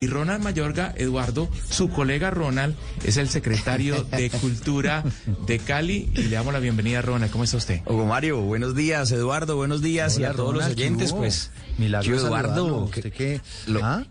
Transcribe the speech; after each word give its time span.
Y 0.00 0.06
Ronald 0.06 0.44
Mayorga, 0.44 0.94
Eduardo, 0.96 1.48
su 1.70 1.88
colega 1.90 2.30
Ronald, 2.30 2.76
es 3.04 3.16
el 3.16 3.28
secretario 3.28 4.04
de 4.04 4.30
Cultura 4.40 5.02
de 5.48 5.58
Cali 5.58 6.08
y 6.14 6.22
le 6.22 6.36
damos 6.36 6.52
la 6.52 6.60
bienvenida 6.60 7.00
a 7.00 7.02
Ronald. 7.02 7.32
¿Cómo 7.32 7.42
está 7.42 7.56
usted? 7.56 7.80
Hugo 7.84 8.06
Mario, 8.06 8.40
buenos 8.42 8.76
días, 8.76 9.10
Eduardo, 9.10 9.56
buenos 9.56 9.82
días 9.82 10.14
Hola, 10.14 10.28
y 10.28 10.30
a 10.30 10.32
todos 10.34 10.52
Ronald, 10.54 10.70
los 10.70 10.78
oyentes, 10.78 11.12
pues. 11.12 11.50
Milagro 11.78 12.16
Eduardo, 12.16 12.84
¿Usted 12.84 13.12
qué? 13.12 13.40
lo- 13.66 13.84
¿Ah? 13.84 14.04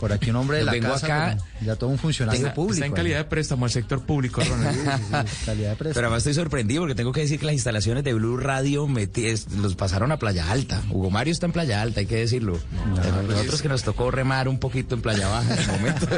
Por 0.00 0.12
aquí 0.12 0.30
un 0.30 0.36
hombre 0.36 0.58
de 0.58 0.64
la 0.64 0.72
vengo 0.72 0.88
casa, 0.88 1.06
acá- 1.06 1.36
pero 1.58 1.66
ya 1.66 1.76
todo 1.76 1.90
un 1.90 1.98
funcionario 1.98 2.52
público. 2.54 2.74
está 2.74 2.86
en 2.86 2.92
calidad 2.92 3.18
de 3.18 3.24
préstamo 3.24 3.64
al 3.66 3.70
sector 3.70 4.04
público, 4.04 4.42
Ronald. 4.42 4.74
Sí, 4.76 4.80
sí, 4.82 5.26
sí, 5.30 5.44
calidad 5.46 5.70
de 5.70 5.76
Pero 5.76 5.76
préstamo. 5.76 6.06
además 6.06 6.18
estoy 6.18 6.34
sorprendido 6.34 6.80
porque 6.82 6.94
tengo 6.94 7.12
que 7.12 7.20
decir 7.20 7.38
que 7.38 7.44
las 7.46 7.54
instalaciones 7.54 8.02
de 8.02 8.14
Blue 8.14 8.38
Radio 8.38 8.88
es- 9.16 9.50
los 9.52 9.74
pasaron 9.74 10.10
a 10.10 10.18
Playa 10.18 10.50
Alta. 10.50 10.82
Hugo 10.90 11.10
Mario 11.10 11.32
está 11.32 11.44
en 11.46 11.52
Playa 11.52 11.82
Alta, 11.82 12.00
hay 12.00 12.06
que 12.06 12.16
decirlo. 12.16 12.58
A 13.02 13.22
Nosotros 13.22 13.60
que 13.62 13.68
nos 13.68 13.82
tocó 13.84 14.10
remar 14.10 14.48
un 14.48 14.58
poquito 14.58 14.94
en 14.94 15.00
Playa 15.02 15.33
En 15.42 15.58
el 15.58 15.66
momento. 15.66 16.08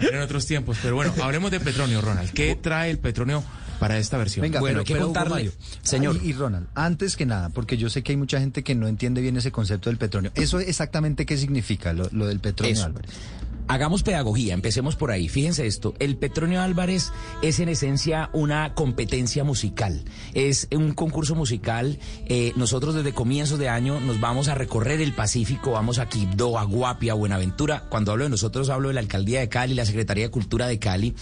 en 0.12 0.20
otros 0.20 0.46
tiempos. 0.46 0.78
Pero 0.82 0.94
bueno, 0.94 1.12
hablemos 1.22 1.50
de 1.50 1.60
petróleo, 1.60 2.00
Ronald. 2.00 2.30
¿Qué 2.32 2.56
trae 2.56 2.90
el 2.90 2.98
petróleo 2.98 3.42
para 3.78 3.98
esta 3.98 4.16
versión? 4.16 4.42
Venga, 4.42 4.60
Bueno, 4.60 4.74
pero, 4.74 4.80
hay 4.80 4.86
que 4.86 4.92
pero, 4.94 5.06
Hugo 5.06 5.14
contarle, 5.14 5.34
Mario, 5.34 5.52
señor. 5.82 6.18
Y, 6.22 6.30
y 6.30 6.32
Ronald, 6.32 6.66
antes 6.74 7.16
que 7.16 7.26
nada, 7.26 7.48
porque 7.50 7.76
yo 7.76 7.90
sé 7.90 8.02
que 8.02 8.12
hay 8.12 8.16
mucha 8.16 8.40
gente 8.40 8.62
que 8.62 8.74
no 8.74 8.88
entiende 8.88 9.20
bien 9.20 9.36
ese 9.36 9.50
concepto 9.52 9.90
del 9.90 9.98
petróleo. 9.98 10.32
¿Eso 10.34 10.60
exactamente 10.60 11.26
qué 11.26 11.36
significa, 11.36 11.92
lo, 11.92 12.08
lo 12.12 12.26
del 12.26 12.40
petróleo. 12.40 12.84
Álvarez? 12.84 13.10
Hagamos 13.68 14.02
pedagogía, 14.02 14.54
empecemos 14.54 14.96
por 14.96 15.10
ahí. 15.10 15.28
Fíjense 15.28 15.66
esto, 15.66 15.94
el 15.98 16.16
Petronio 16.16 16.60
Álvarez 16.60 17.12
es 17.42 17.60
en 17.60 17.68
esencia 17.68 18.28
una 18.32 18.74
competencia 18.74 19.44
musical, 19.44 20.04
es 20.34 20.68
un 20.74 20.92
concurso 20.92 21.34
musical. 21.34 21.98
eh, 22.26 22.52
nosotros 22.56 22.94
desde 22.94 23.12
comienzos 23.12 23.58
de 23.58 23.68
año 23.68 24.00
nos 24.00 24.20
vamos 24.20 24.48
a 24.48 24.54
recorrer 24.54 25.00
el 25.00 25.14
Pacífico, 25.14 25.72
vamos 25.72 25.98
a 25.98 26.08
Quibdó, 26.08 26.58
a 26.58 26.64
Guapia, 26.64 27.12
a 27.12 27.16
Buenaventura. 27.16 27.84
Cuando 27.88 28.12
hablo 28.12 28.24
de 28.24 28.30
nosotros 28.30 28.68
hablo 28.68 28.88
de 28.88 28.94
la 28.94 29.00
Alcaldía 29.00 29.40
de 29.40 29.48
Cali, 29.48 29.74
la 29.74 29.86
Secretaría 29.86 30.24
de 30.24 30.30
Cultura 30.30 30.66
de 30.66 30.78
Cali, 30.78 31.14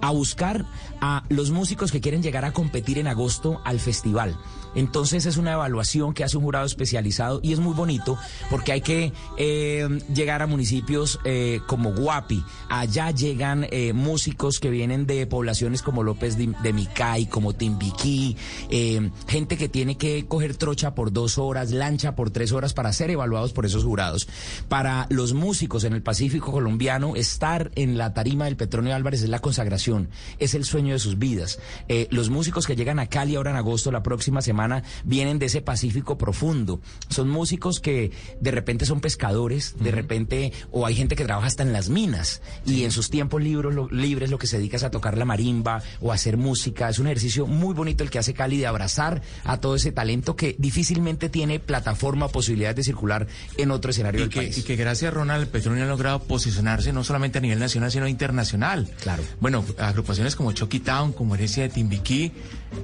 a 0.00 0.10
buscar 0.10 0.64
a 1.00 1.24
los 1.28 1.50
músicos 1.50 1.92
que 1.92 2.00
quieren 2.00 2.22
llegar 2.22 2.44
a 2.44 2.52
competir 2.52 2.98
en 2.98 3.06
agosto 3.06 3.60
al 3.64 3.80
festival. 3.80 4.36
Entonces 4.74 5.26
es 5.26 5.36
una 5.36 5.52
evaluación 5.52 6.14
que 6.14 6.24
hace 6.24 6.36
un 6.36 6.44
jurado 6.44 6.66
especializado 6.66 7.40
y 7.42 7.52
es 7.52 7.58
muy 7.58 7.74
bonito 7.74 8.18
porque 8.50 8.72
hay 8.72 8.80
que 8.80 9.12
eh, 9.36 9.88
llegar 10.14 10.42
a 10.42 10.46
municipios 10.46 11.18
eh, 11.24 11.60
como 11.66 11.87
Guapi. 11.94 12.44
Allá 12.68 13.10
llegan 13.10 13.66
eh, 13.70 13.92
músicos 13.92 14.60
que 14.60 14.70
vienen 14.70 15.06
de 15.06 15.26
poblaciones 15.26 15.82
como 15.82 16.02
López 16.02 16.36
de, 16.36 16.54
de 16.62 16.72
Micay, 16.72 17.26
como 17.26 17.54
Timbiquí, 17.54 18.36
eh, 18.70 19.10
gente 19.26 19.56
que 19.56 19.68
tiene 19.68 19.96
que 19.96 20.26
coger 20.26 20.56
trocha 20.56 20.94
por 20.94 21.12
dos 21.12 21.38
horas, 21.38 21.70
lancha 21.70 22.14
por 22.14 22.30
tres 22.30 22.52
horas 22.52 22.74
para 22.74 22.92
ser 22.92 23.10
evaluados 23.10 23.52
por 23.52 23.66
esos 23.66 23.84
jurados. 23.84 24.28
Para 24.68 25.06
los 25.10 25.32
músicos 25.32 25.84
en 25.84 25.92
el 25.92 26.02
Pacífico 26.02 26.52
colombiano, 26.52 27.16
estar 27.16 27.70
en 27.74 27.98
la 27.98 28.14
tarima 28.14 28.46
del 28.46 28.56
Petronio 28.56 28.94
Álvarez 28.94 29.22
es 29.22 29.28
la 29.28 29.40
consagración, 29.40 30.08
es 30.38 30.54
el 30.54 30.64
sueño 30.64 30.94
de 30.94 30.98
sus 30.98 31.18
vidas. 31.18 31.58
Eh, 31.88 32.08
los 32.10 32.30
músicos 32.30 32.66
que 32.66 32.76
llegan 32.76 32.98
a 32.98 33.06
Cali 33.06 33.36
ahora 33.36 33.50
en 33.50 33.56
agosto, 33.56 33.90
la 33.90 34.02
próxima 34.02 34.42
semana, 34.42 34.82
vienen 35.04 35.38
de 35.38 35.46
ese 35.46 35.62
Pacífico 35.62 36.18
profundo. 36.18 36.80
Son 37.08 37.28
músicos 37.28 37.80
que 37.80 38.12
de 38.40 38.50
repente 38.50 38.86
son 38.86 39.00
pescadores, 39.00 39.76
de 39.78 39.90
repente, 39.90 40.52
o 40.70 40.86
hay 40.86 40.94
gente 40.94 41.16
que 41.16 41.24
trabaja 41.24 41.46
hasta 41.46 41.62
en 41.62 41.72
las 41.78 41.90
minas 41.90 42.42
y 42.66 42.82
en 42.82 42.90
sus 42.90 43.08
tiempos 43.08 43.40
libres 43.40 43.72
lo, 43.72 43.88
libres 43.88 44.30
lo 44.30 44.38
que 44.38 44.48
se 44.48 44.58
dedica 44.58 44.78
es 44.78 44.82
a 44.82 44.90
tocar 44.90 45.16
la 45.16 45.24
marimba 45.24 45.80
o 46.00 46.10
a 46.10 46.16
hacer 46.16 46.36
música. 46.36 46.88
Es 46.88 46.98
un 46.98 47.06
ejercicio 47.06 47.46
muy 47.46 47.72
bonito 47.72 48.02
el 48.02 48.10
que 48.10 48.18
hace 48.18 48.34
Cali 48.34 48.58
de 48.58 48.66
abrazar 48.66 49.22
a 49.44 49.58
todo 49.60 49.76
ese 49.76 49.92
talento 49.92 50.34
que 50.34 50.56
difícilmente 50.58 51.28
tiene 51.28 51.60
plataforma 51.60 52.26
o 52.26 52.30
posibilidades 52.30 52.74
de 52.74 52.82
circular 52.82 53.28
en 53.56 53.70
otro 53.70 53.92
escenario 53.92 54.18
Y 54.18 54.22
del 54.24 54.30
que, 54.30 54.40
país. 54.40 54.58
y 54.58 54.62
que 54.64 54.74
gracias 54.74 55.12
a 55.12 55.14
Ronald 55.14 55.46
petróleo 55.48 55.84
ha 55.84 55.86
logrado 55.86 56.18
posicionarse 56.24 56.92
no 56.92 57.04
solamente 57.04 57.38
a 57.38 57.40
nivel 57.40 57.60
nacional, 57.60 57.92
sino 57.92 58.08
internacional. 58.08 58.90
Claro. 59.00 59.22
Bueno, 59.38 59.64
agrupaciones 59.78 60.34
como 60.34 60.50
Chucky 60.50 60.80
Town, 60.80 61.12
como 61.12 61.36
Herencia 61.36 61.62
de 61.62 61.68
Timbiquí, 61.68 62.32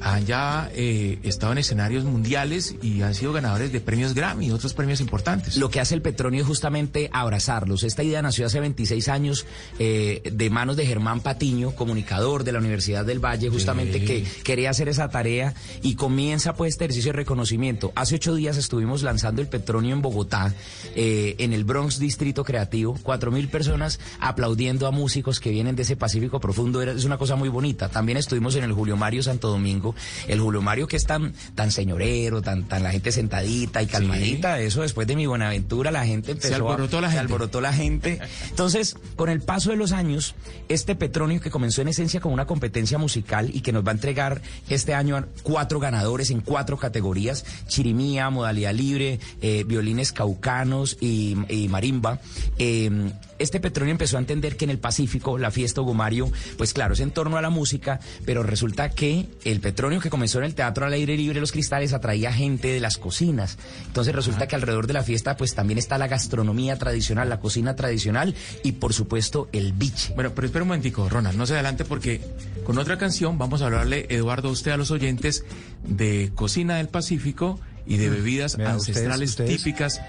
han 0.03 0.25
ya 0.25 0.70
eh, 0.72 1.19
estado 1.25 1.50
en 1.50 1.59
escenarios 1.59 2.04
mundiales 2.04 2.77
y 2.81 3.03
han 3.03 3.15
sido 3.16 3.33
ganadores 3.33 3.72
de 3.72 3.81
premios 3.81 4.15
Grammy 4.15 4.47
y 4.47 4.50
otros 4.53 4.72
premios 4.72 5.00
importantes. 5.00 5.56
Lo 5.56 5.69
que 5.69 5.81
hace 5.81 5.97
el 5.97 6.03
Petronio 6.03 6.43
es 6.43 6.47
justamente 6.47 7.10
abrazarlos. 7.12 7.83
Esta 7.83 8.04
idea 8.04 8.22
nació 8.22 8.47
hace 8.47 8.60
26 8.84 9.09
años 9.09 9.47
eh, 9.78 10.22
de 10.31 10.50
manos 10.50 10.77
de 10.77 10.87
Germán 10.87 11.21
Patiño, 11.21 11.75
comunicador 11.75 12.45
de 12.45 12.53
la 12.53 12.59
Universidad 12.59 13.05
del 13.05 13.19
Valle, 13.19 13.49
justamente 13.49 13.99
Sí. 14.00 14.05
que 14.05 14.25
quería 14.43 14.71
hacer 14.71 14.89
esa 14.89 15.09
tarea 15.09 15.55
y 15.83 15.95
comienza 15.95 16.55
pues 16.55 16.75
este 16.75 16.84
ejercicio 16.84 17.12
de 17.12 17.17
reconocimiento. 17.19 17.93
Hace 17.95 18.17
ocho 18.17 18.34
días 18.34 18.56
estuvimos 18.56 19.03
lanzando 19.03 19.41
el 19.41 19.49
Petronio 19.49 19.95
en 19.95 20.03
Bogotá, 20.03 20.53
eh, 20.95 21.34
en 21.39 21.53
el 21.53 21.65
Bronx 21.65 21.99
Distrito 21.99 22.45
Creativo, 22.45 22.99
cuatro 23.03 23.31
mil 23.31 23.49
personas 23.49 24.00
aplaudiendo 24.21 24.87
a 24.87 24.91
músicos 24.91 25.41
que 25.41 25.51
vienen 25.51 25.77
de 25.77 25.83
ese 25.83 25.97
Pacífico 25.97 26.41
profundo. 26.41 26.83
Era- 26.83 26.93
Es 26.93 27.05
una 27.05 27.16
cosa 27.19 27.37
muy 27.37 27.49
bonita. 27.49 27.89
También 27.89 28.19
estuvimos 28.19 28.55
en 28.56 28.65
el 28.65 28.72
Julio 28.72 28.97
Mario 28.97 29.22
Santo 29.22 29.49
Domingo, 29.49 29.95
el 30.28 30.41
Julio 30.41 30.61
Mario 30.62 30.87
que 30.87 30.97
es 30.97 31.06
tan, 31.06 31.33
tan 31.55 31.71
señorero, 31.71 32.43
tan, 32.43 32.65
tan 32.65 32.83
la 32.83 32.91
gente 32.91 33.12
sentadita 33.12 33.83
y 33.83 33.87
calmadita. 33.87 34.61
Eso 34.61 34.83
después 34.83 35.06
de 35.06 35.16
mi 35.16 35.27
Buenaventura 35.27 35.91
la 35.91 36.05
gente 36.05 36.33
empezó 36.33 36.53
a- 36.53 36.56
alborotó 36.56 37.01
la 37.01 37.11
se 37.11 37.19
alborotó 37.19 37.61
la 37.61 37.72
gente. 37.72 38.19
Entonces, 38.51 38.73
con 39.16 39.28
el 39.28 39.40
paso 39.40 39.70
de 39.70 39.76
los 39.76 39.92
años, 39.92 40.34
este 40.68 40.94
Petronio 40.94 41.40
que 41.40 41.50
comenzó 41.50 41.82
en 41.82 41.88
esencia 41.88 42.20
como 42.20 42.34
una 42.34 42.46
competencia 42.46 42.98
musical 42.98 43.50
y 43.52 43.60
que 43.60 43.72
nos 43.72 43.84
va 43.86 43.90
a 43.90 43.94
entregar 43.94 44.42
este 44.68 44.94
año 44.94 45.24
cuatro 45.42 45.78
ganadores 45.80 46.30
en 46.30 46.40
cuatro 46.40 46.76
categorías, 46.76 47.44
chirimía, 47.68 48.30
modalidad 48.30 48.74
libre, 48.74 49.20
eh, 49.40 49.64
violines 49.66 50.12
caucanos 50.12 50.96
y, 51.00 51.36
y 51.48 51.68
marimba. 51.68 52.20
eh, 52.58 53.12
este 53.39 53.61
Petronio 53.61 53.93
empezó 53.93 54.17
a 54.17 54.21
entender 54.21 54.56
que 54.56 54.65
en 54.65 54.71
el 54.71 54.78
Pacífico 54.78 55.39
la 55.39 55.50
fiesta 55.50 55.81
Hugo 55.81 55.95
Mario, 55.95 56.31
pues 56.56 56.72
claro, 56.72 56.95
es 56.95 57.00
en 57.00 57.11
torno 57.11 57.37
a 57.37 57.43
la 57.43 57.50
música, 57.50 58.00
pero 58.25 58.43
resulta 58.43 58.91
que 58.91 59.27
el 59.45 59.61
Petronio 59.61 60.00
que 60.00 60.11
comenzó 60.11 60.39
en 60.39 60.45
el 60.45 60.55
Teatro 60.55 60.87
al 60.87 60.93
Aire 60.93 61.17
Libre 61.17 61.41
Los 61.41 61.53
Cristales 61.53 61.93
atraía 61.93 62.33
gente 62.33 62.69
de 62.69 62.81
las 62.81 62.97
cocinas. 62.99 63.59
Entonces 63.87 64.15
resulta 64.15 64.47
que 64.47 64.55
alrededor 64.56 64.87
de 64.87 64.93
la 64.95 65.03
fiesta 65.03 65.37
pues 65.37 65.55
también 65.55 65.78
está 65.78 65.99
la 65.99 66.09
gastronomía 66.09 66.77
tradicional, 66.78 67.28
la 67.28 67.41
cocina 67.41 67.77
tradicional 67.77 68.34
y 68.62 68.72
por 68.72 68.93
supuesto 68.93 69.49
el 69.53 69.72
biche. 69.72 70.12
Bueno, 70.15 70.33
pero 70.34 70.47
espera 70.47 70.62
un 70.62 70.69
momentico, 70.69 71.09
Ronald, 71.09 71.37
no 71.39 71.47
se 71.47 71.55
adelante 71.55 71.84
porque 71.84 72.21
con 72.65 72.78
otra 72.78 72.99
canción 72.99 73.39
vamos 73.39 73.62
a 73.62 73.66
hablarle, 73.66 74.06
Eduardo, 74.11 74.49
a 74.49 74.53
usted 74.53 74.71
a 74.72 74.77
los 74.77 74.91
oyentes 74.91 75.45
de 75.84 76.31
cocina 76.34 76.77
del 76.77 76.89
Pacífico 76.89 77.59
y 77.87 77.97
de 77.99 78.09
bebidas 78.11 78.56
Vea, 78.56 78.75
ustedes- 78.77 78.89
ancestrales 78.97 79.31
ustedes 79.31 79.56
típicas. 79.59 80.01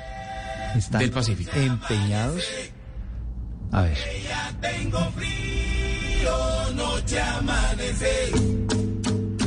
Están 0.76 1.00
Del 1.00 1.12
Pacífico. 1.12 1.52
Empeñados. 1.56 2.44
A 3.72 3.82
ver. 3.82 3.98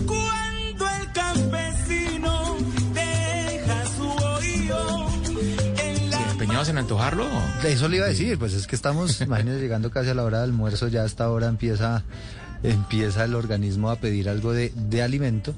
Cuando 0.06 0.86
el 1.00 1.12
campesino 1.12 2.56
deja 2.92 3.86
su 3.96 4.08
oído 4.08 5.08
en 5.78 6.10
la 6.10 6.30
¿Empeñados 6.30 6.68
en 6.68 6.78
antojarlo? 6.78 7.26
Eso 7.64 7.88
le 7.88 7.96
iba 7.96 8.06
a 8.06 8.10
decir, 8.10 8.38
pues 8.38 8.54
es 8.54 8.66
que 8.66 8.76
estamos, 8.76 9.20
imagínense, 9.22 9.60
llegando 9.60 9.90
casi 9.90 10.10
a 10.10 10.14
la 10.14 10.24
hora 10.24 10.40
del 10.40 10.50
almuerzo, 10.50 10.88
ya 10.88 11.02
a 11.02 11.06
esta 11.06 11.30
hora 11.30 11.48
empieza, 11.48 12.04
empieza 12.62 13.24
el 13.24 13.34
organismo 13.34 13.90
a 13.90 13.96
pedir 13.96 14.28
algo 14.28 14.52
de, 14.52 14.72
de 14.74 15.02
alimento. 15.02 15.54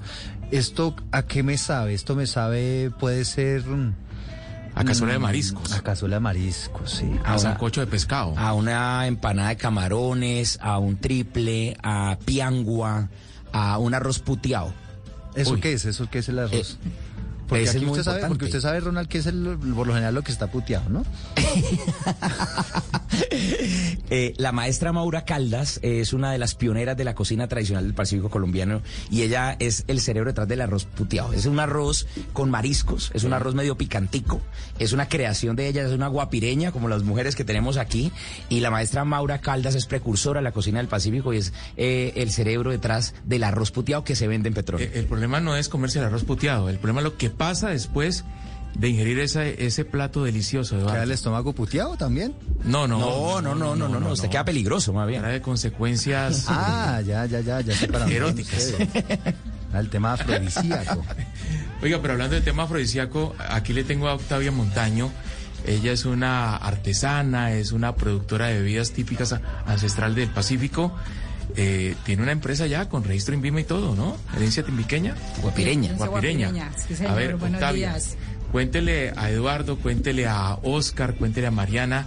¿Esto 0.50 0.96
a 1.12 1.22
qué 1.22 1.42
me 1.42 1.58
sabe? 1.58 1.94
Esto 1.94 2.14
me 2.16 2.26
sabe, 2.26 2.90
puede 2.98 3.24
ser... 3.24 3.64
A 4.80 4.84
cazuela 4.84 5.12
de 5.12 5.18
mariscos. 5.18 5.72
A 5.72 5.80
cazuela 5.82 6.16
de 6.16 6.20
mariscos, 6.20 6.90
sí. 6.90 7.10
A 7.24 7.28
Ahora- 7.32 7.38
sancocho 7.38 7.80
de 7.80 7.86
pescado. 7.86 8.34
A 8.38 8.52
una 8.54 9.06
empanada 9.06 9.50
de 9.50 9.56
camarones, 9.56 10.58
a 10.62 10.78
un 10.78 10.96
triple, 10.96 11.76
a 11.82 12.18
piangua, 12.24 13.08
a 13.52 13.78
un 13.78 13.94
arroz 13.94 14.18
puteado. 14.20 14.72
¿Eso 15.34 15.52
Uy. 15.52 15.60
qué 15.60 15.72
es? 15.74 15.84
¿Eso 15.84 16.08
qué 16.10 16.20
es 16.20 16.28
el 16.28 16.38
arroz? 16.40 16.78
Eh, 16.84 16.88
porque 17.50 17.64
ese 17.64 17.78
aquí 17.78 17.86
usted 17.86 18.04
sabe, 18.04 18.26
porque 18.28 18.44
usted 18.44 18.60
sabe, 18.60 18.78
Ronald, 18.78 19.08
que 19.08 19.18
es 19.18 19.26
el, 19.26 19.58
por 19.74 19.86
lo 19.86 19.92
general 19.92 20.14
lo 20.14 20.22
que 20.22 20.30
está 20.30 20.46
puteado, 20.46 20.88
¿no? 20.88 21.04
Eh, 24.12 24.34
la 24.38 24.50
maestra 24.50 24.92
Maura 24.92 25.24
Caldas 25.24 25.78
es 25.82 26.12
una 26.12 26.32
de 26.32 26.38
las 26.38 26.56
pioneras 26.56 26.96
de 26.96 27.04
la 27.04 27.14
cocina 27.14 27.46
tradicional 27.46 27.84
del 27.84 27.94
Pacífico 27.94 28.28
colombiano 28.28 28.82
y 29.08 29.22
ella 29.22 29.54
es 29.60 29.84
el 29.86 30.00
cerebro 30.00 30.30
detrás 30.30 30.48
del 30.48 30.60
arroz 30.60 30.84
puteado. 30.84 31.32
Es 31.32 31.46
un 31.46 31.60
arroz 31.60 32.08
con 32.32 32.50
mariscos, 32.50 33.12
es 33.14 33.22
un 33.22 33.32
arroz 33.32 33.54
medio 33.54 33.76
picantico, 33.76 34.40
es 34.80 34.92
una 34.92 35.08
creación 35.08 35.54
de 35.54 35.68
ella, 35.68 35.86
es 35.86 35.92
una 35.92 36.08
guapireña 36.08 36.72
como 36.72 36.88
las 36.88 37.04
mujeres 37.04 37.36
que 37.36 37.44
tenemos 37.44 37.76
aquí 37.76 38.10
y 38.48 38.60
la 38.60 38.70
maestra 38.70 39.04
Maura 39.04 39.40
Caldas 39.40 39.76
es 39.76 39.86
precursora 39.86 40.40
de 40.40 40.44
la 40.44 40.52
cocina 40.52 40.78
del 40.78 40.88
Pacífico 40.88 41.32
y 41.32 41.38
es 41.38 41.52
eh, 41.76 42.12
el 42.16 42.32
cerebro 42.32 42.70
detrás 42.70 43.14
del 43.24 43.44
arroz 43.44 43.70
puteado 43.70 44.02
que 44.02 44.16
se 44.16 44.26
vende 44.26 44.48
en 44.48 44.54
petróleo. 44.54 44.88
Eh, 44.88 44.98
el 44.98 45.06
problema 45.06 45.38
no 45.38 45.56
es 45.56 45.68
comerse 45.68 46.00
el 46.00 46.06
arroz 46.06 46.24
puteado, 46.24 46.68
el 46.68 46.78
problema 46.78 47.00
es 47.00 47.04
lo 47.04 47.16
que 47.16 47.30
pasa 47.40 47.70
después 47.70 48.26
de 48.74 48.90
ingerir 48.90 49.18
ese, 49.18 49.64
ese 49.64 49.86
plato 49.86 50.22
delicioso, 50.22 50.76
¿Queda 50.76 51.04
el 51.04 51.10
estómago 51.10 51.54
puteado 51.54 51.96
también? 51.96 52.34
No, 52.64 52.86
no, 52.86 52.98
no, 52.98 53.40
no, 53.40 53.54
no, 53.54 53.74
no, 53.74 53.88
no, 53.88 53.98
no, 53.98 54.12
usted 54.12 54.28
queda 54.28 54.44
peligroso 54.44 54.92
más 54.92 55.08
bien. 55.08 55.22
Trae 55.22 55.40
consecuencias 55.40 56.44
Ah, 56.48 57.00
ya, 57.00 57.24
ya, 57.24 57.40
ya, 57.40 57.62
ya 57.62 57.74
Eróticas. 58.10 58.74
El 59.72 59.88
tema 59.88 60.12
afrodisíaco. 60.12 61.02
Oiga, 61.82 61.98
pero 62.02 62.12
hablando 62.12 62.34
del 62.34 62.44
tema 62.44 62.64
afrodisíaco, 62.64 63.34
aquí 63.38 63.72
le 63.72 63.84
tengo 63.84 64.08
a 64.08 64.14
Octavia 64.16 64.52
Montaño, 64.52 65.10
Ella 65.66 65.92
es 65.92 66.04
una 66.04 66.56
artesana, 66.56 67.52
es 67.54 67.72
una 67.72 67.94
productora 67.94 68.48
de 68.48 68.60
bebidas 68.60 68.90
típicas 68.90 69.34
ancestral 69.64 70.14
del 70.14 70.28
Pacífico. 70.28 70.94
Eh, 71.56 71.94
tiene 72.04 72.22
una 72.22 72.32
empresa 72.32 72.66
ya 72.66 72.88
con 72.88 73.04
registro 73.04 73.34
en 73.34 73.42
Vima 73.42 73.60
y 73.60 73.64
todo, 73.64 73.94
¿no? 73.94 74.16
Herencia 74.36 74.62
timbiqueña. 74.64 75.14
Guapireña. 75.42 75.94
Guapireña. 75.94 76.48
guapireña, 76.50 76.72
sí, 76.88 76.94
señor. 76.96 77.12
a 77.12 77.14
ver, 77.14 77.36
Buenos 77.36 77.56
Octavia, 77.60 77.90
días. 77.92 78.16
cuéntele 78.52 79.12
a 79.16 79.30
Eduardo, 79.30 79.78
cuéntele 79.78 80.26
a 80.26 80.54
Oscar, 80.62 81.14
cuéntele 81.14 81.46
a 81.46 81.50
Mariana, 81.50 82.06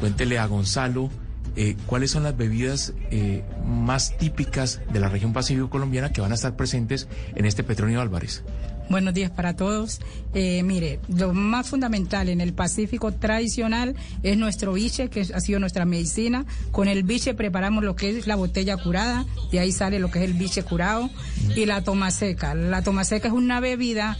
cuéntele 0.00 0.38
a 0.38 0.46
Gonzalo. 0.46 1.10
eh, 1.56 1.76
¿Cuáles 1.86 2.10
son 2.12 2.22
las 2.22 2.36
bebidas 2.36 2.92
eh, 3.10 3.42
más 3.66 4.16
típicas 4.16 4.80
de 4.92 5.00
la 5.00 5.08
región 5.08 5.32
pacífico 5.32 5.68
colombiana 5.70 6.10
que 6.12 6.20
van 6.20 6.30
a 6.32 6.36
estar 6.36 6.54
presentes 6.56 7.08
en 7.34 7.44
este 7.46 7.64
Petronio 7.64 8.00
Álvarez? 8.00 8.42
Buenos 8.90 9.12
días 9.12 9.30
para 9.30 9.54
todos. 9.54 10.00
Eh, 10.32 10.62
mire, 10.62 10.98
lo 11.08 11.34
más 11.34 11.68
fundamental 11.68 12.30
en 12.30 12.40
el 12.40 12.54
Pacífico 12.54 13.12
tradicional 13.12 13.94
es 14.22 14.38
nuestro 14.38 14.72
biche, 14.72 15.10
que 15.10 15.20
ha 15.20 15.40
sido 15.40 15.60
nuestra 15.60 15.84
medicina. 15.84 16.46
Con 16.70 16.88
el 16.88 17.02
biche 17.02 17.34
preparamos 17.34 17.84
lo 17.84 17.96
que 17.96 18.16
es 18.16 18.26
la 18.26 18.36
botella 18.36 18.78
curada, 18.78 19.26
de 19.52 19.60
ahí 19.60 19.72
sale 19.72 19.98
lo 19.98 20.10
que 20.10 20.20
es 20.20 20.24
el 20.24 20.32
biche 20.32 20.62
curado, 20.62 21.10
y 21.54 21.66
la 21.66 21.82
toma 21.82 22.10
seca. 22.10 22.54
La 22.54 22.82
toma 22.82 23.04
seca 23.04 23.28
es 23.28 23.34
una 23.34 23.60
bebida 23.60 24.16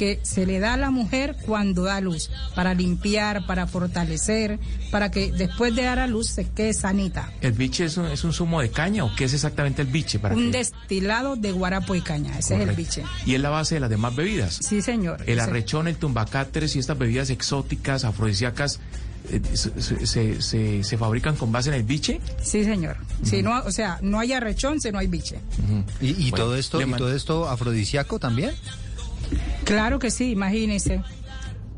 que 0.00 0.18
se 0.22 0.46
le 0.46 0.60
da 0.60 0.72
a 0.72 0.76
la 0.78 0.90
mujer 0.90 1.36
cuando 1.44 1.82
da 1.82 2.00
luz, 2.00 2.30
para 2.54 2.72
limpiar, 2.72 3.44
para 3.46 3.66
fortalecer, 3.66 4.58
para 4.90 5.10
que 5.10 5.30
después 5.30 5.74
de 5.76 5.82
dar 5.82 5.98
a 5.98 6.06
luz 6.06 6.28
se 6.28 6.48
quede 6.48 6.72
sanita. 6.72 7.30
¿El 7.42 7.52
biche 7.52 7.84
es 7.84 7.98
un, 7.98 8.06
es 8.06 8.24
un 8.24 8.32
zumo 8.32 8.62
de 8.62 8.70
caña 8.70 9.04
o 9.04 9.14
qué 9.14 9.24
es 9.24 9.34
exactamente 9.34 9.82
el 9.82 9.88
biche? 9.88 10.18
Para 10.18 10.34
Un 10.34 10.50
que- 10.50 10.56
destilado 10.56 11.36
de 11.36 11.52
guarapo 11.52 11.94
y 11.94 12.00
caña, 12.00 12.38
ese 12.38 12.54
es 12.62 12.66
el 12.66 12.74
biche. 12.74 13.04
Y 13.26 13.34
es 13.34 13.42
la 13.42 13.50
base 13.50 13.74
de 13.74 13.80
las 13.82 13.90
demás 13.90 14.16
bebidas. 14.16 14.58
Sí, 14.66 14.80
señor. 14.80 15.22
El 15.26 15.38
arrechón, 15.38 15.86
el 15.86 15.96
tumbacáteres 15.96 16.74
y 16.76 16.78
estas 16.78 16.96
bebidas 16.96 17.28
exóticas, 17.28 18.04
afrodisíacas, 18.06 18.80
eh, 19.30 19.42
se, 19.52 20.06
se- 20.06 20.40
se- 20.40 20.82
se 20.82 20.96
fabrican 20.96 21.36
con 21.36 21.52
base 21.52 21.68
en 21.68 21.74
el 21.74 21.82
biche. 21.82 22.22
Sí, 22.42 22.64
señor. 22.64 22.96
Si 23.22 23.42
no, 23.42 23.60
o 23.66 23.70
sea, 23.70 23.98
no 24.00 24.18
hay 24.18 24.32
arrechón, 24.32 24.80
si 24.80 24.90
no 24.90 24.98
hay 24.98 25.08
biche. 25.08 25.38
¿Y, 26.00 26.08
y 26.26 26.30
Bueno, 26.30 26.46
todo 26.46 26.56
esto 26.56 26.80
y 26.80 26.90
todo 26.92 27.14
esto 27.14 27.46
afrodisíaco 27.50 28.18
también? 28.18 28.52
Claro 29.70 30.00
que 30.00 30.10
sí, 30.10 30.32
imagínese. 30.32 31.00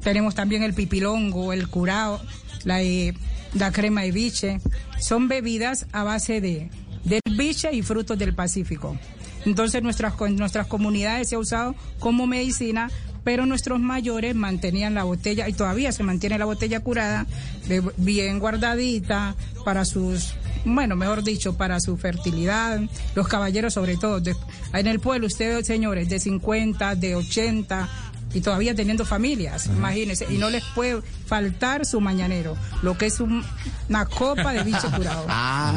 Tenemos 0.03 0.35
también 0.35 0.63
el 0.63 0.73
pipilongo, 0.73 1.53
el 1.53 1.69
curao, 1.69 2.21
la, 2.65 2.81
eh, 2.81 3.13
la 3.53 3.71
crema 3.71 4.01
de 4.01 4.13
biche. 4.13 4.61
Son 4.99 5.29
bebidas 5.29 5.87
a 5.93 6.03
base 6.03 6.41
de 6.41 6.71
del 7.05 7.21
biche 7.37 7.71
y 7.73 7.83
frutos 7.83 8.17
del 8.17 8.35
Pacífico. 8.35 8.97
Entonces 9.45 9.83
nuestras 9.83 10.15
nuestras 10.31 10.69
comunidades 10.69 11.29
se 11.29 11.35
ha 11.35 11.39
usado 11.39 11.75
como 11.99 12.27
medicina, 12.27 12.91
pero 13.25 13.45
nuestros 13.45 13.79
mayores 13.79 14.35
mantenían 14.35 14.95
la 14.95 15.05
botella 15.05 15.47
y 15.49 15.53
todavía 15.53 15.93
se 15.93 16.03
mantiene 16.03 16.39
la 16.39 16.47
botella 16.47 16.81
curada, 16.81 17.27
de- 17.69 17.83
bien 17.99 18.39
guardadita 18.39 19.35
para 19.67 19.85
sus 19.85 20.35
bueno, 20.65 20.97
mejor 20.97 21.23
dicho, 21.25 21.55
para 21.57 21.81
su 21.81 21.97
fertilidad, 21.97 22.81
los 23.15 23.29
caballeros 23.29 23.75
sobre 23.75 23.97
todo. 23.97 24.21
De- 24.21 24.37
en 24.73 24.87
el 24.87 25.01
pueblo, 25.01 25.27
ustedes, 25.27 25.67
señores, 25.67 26.09
de 26.09 26.19
50, 26.21 26.95
de 26.95 27.15
80 27.17 27.89
y 28.35 28.41
todavía 28.41 28.75
teniendo 28.75 29.05
familias, 29.05 29.67
imagínense, 29.67 30.27
y 30.31 30.39
no 30.39 30.49
les 30.49 30.65
puede 30.75 31.03
faltar 31.27 31.85
su 31.85 32.01
mañanero, 32.01 32.57
lo 32.81 32.97
que 32.97 33.07
es 33.07 33.21
un- 33.21 33.45
una 33.91 34.07
copa 34.07 34.53
de 34.55 34.63
bicho 34.63 34.91
curado. 34.97 35.27
Ah, 35.29 35.75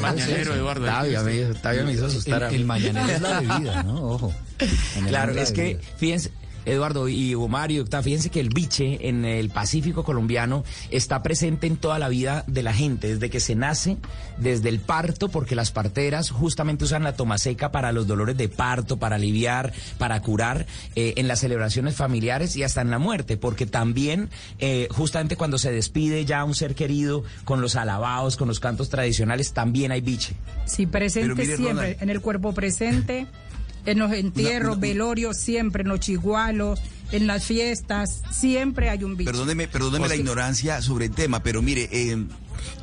Mañanero, 0.00 0.54
Eduardo. 0.54 0.86
Tavia 0.86 1.22
me, 1.22 1.34
hizo 1.92 2.04
El, 2.04 2.10
asustar 2.10 2.44
a 2.44 2.48
mí. 2.50 2.56
el 2.56 2.64
mañanero 2.64 3.08
es 3.12 3.20
la 3.20 3.40
bebida, 3.40 3.82
¿no? 3.84 4.02
Ojo. 4.02 4.34
Claro, 5.06 5.34
la 5.34 5.42
es 5.42 5.52
que, 5.52 5.62
bebida. 5.62 5.80
fíjense, 5.98 6.30
Eduardo 6.68 7.08
y 7.08 7.34
Mario, 7.48 7.84
fíjense 8.02 8.30
que 8.30 8.40
el 8.40 8.50
biche 8.50 9.08
en 9.08 9.24
el 9.24 9.50
Pacífico 9.50 10.04
colombiano 10.04 10.64
está 10.90 11.22
presente 11.22 11.66
en 11.66 11.76
toda 11.76 11.98
la 11.98 12.08
vida 12.08 12.44
de 12.46 12.62
la 12.62 12.72
gente, 12.72 13.08
desde 13.14 13.30
que 13.30 13.40
se 13.40 13.54
nace, 13.54 13.96
desde 14.36 14.68
el 14.68 14.80
parto, 14.80 15.28
porque 15.28 15.54
las 15.54 15.70
parteras 15.70 16.30
justamente 16.30 16.84
usan 16.84 17.02
la 17.04 17.14
toma 17.14 17.38
seca 17.38 17.72
para 17.72 17.92
los 17.92 18.06
dolores 18.06 18.36
de 18.36 18.48
parto, 18.48 18.98
para 18.98 19.16
aliviar, 19.16 19.72
para 19.98 20.20
curar, 20.20 20.66
eh, 20.94 21.14
en 21.16 21.28
las 21.28 21.40
celebraciones 21.40 21.96
familiares 21.96 22.56
y 22.56 22.62
hasta 22.62 22.82
en 22.82 22.90
la 22.90 22.98
muerte, 22.98 23.36
porque 23.36 23.66
también 23.66 24.28
eh, 24.58 24.88
justamente 24.90 25.36
cuando 25.36 25.58
se 25.58 25.72
despide 25.72 26.24
ya 26.24 26.44
un 26.44 26.54
ser 26.54 26.74
querido 26.74 27.24
con 27.44 27.60
los 27.60 27.76
alabados, 27.76 28.36
con 28.36 28.48
los 28.48 28.60
cantos 28.60 28.88
tradicionales, 28.88 29.52
también 29.52 29.92
hay 29.92 30.00
biche. 30.00 30.34
Sí, 30.66 30.86
presente 30.86 31.34
mire, 31.34 31.56
siempre, 31.56 31.72
Ronald. 31.72 32.02
en 32.02 32.10
el 32.10 32.20
cuerpo 32.20 32.52
presente, 32.52 33.26
en 33.90 33.98
los 33.98 34.12
entierros, 34.12 34.70
No, 34.70 34.74
no, 34.76 34.80
velorios, 34.80 35.36
siempre, 35.36 35.82
en 35.82 35.88
los 35.88 36.00
chigualos, 36.00 36.80
en 37.12 37.26
las 37.26 37.44
fiestas, 37.44 38.22
siempre 38.30 38.90
hay 38.90 39.04
un 39.04 39.16
bicho. 39.16 39.30
Perdóneme, 39.30 39.68
perdóneme 39.68 40.08
la 40.08 40.16
ignorancia 40.16 40.82
sobre 40.82 41.06
el 41.06 41.12
tema, 41.12 41.42
pero 41.42 41.62
mire, 41.62 41.88
eh, 41.92 42.16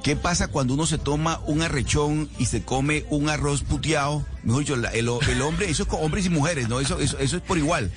¿qué 0.04 0.16
pasa 0.16 0.48
cuando 0.48 0.74
uno 0.74 0.86
se 0.86 0.98
toma 0.98 1.40
un 1.46 1.62
arrechón 1.62 2.30
y 2.40 2.46
se 2.48 2.64
come 2.64 3.06
un 3.10 3.30
arroz 3.30 3.64
puteado? 3.64 4.26
Mejor 4.44 4.62
dicho, 4.62 4.76
el, 4.76 4.86
el 4.86 5.42
hombre, 5.42 5.70
eso 5.70 5.84
es 5.84 5.90
con 5.90 6.04
hombres 6.04 6.26
y 6.26 6.30
mujeres, 6.30 6.70
¿no? 6.70 6.80
Eso, 6.80 7.00
eso, 7.00 7.20
eso 7.20 7.38
es 7.38 7.44
por 7.44 7.58
igual. 7.58 7.92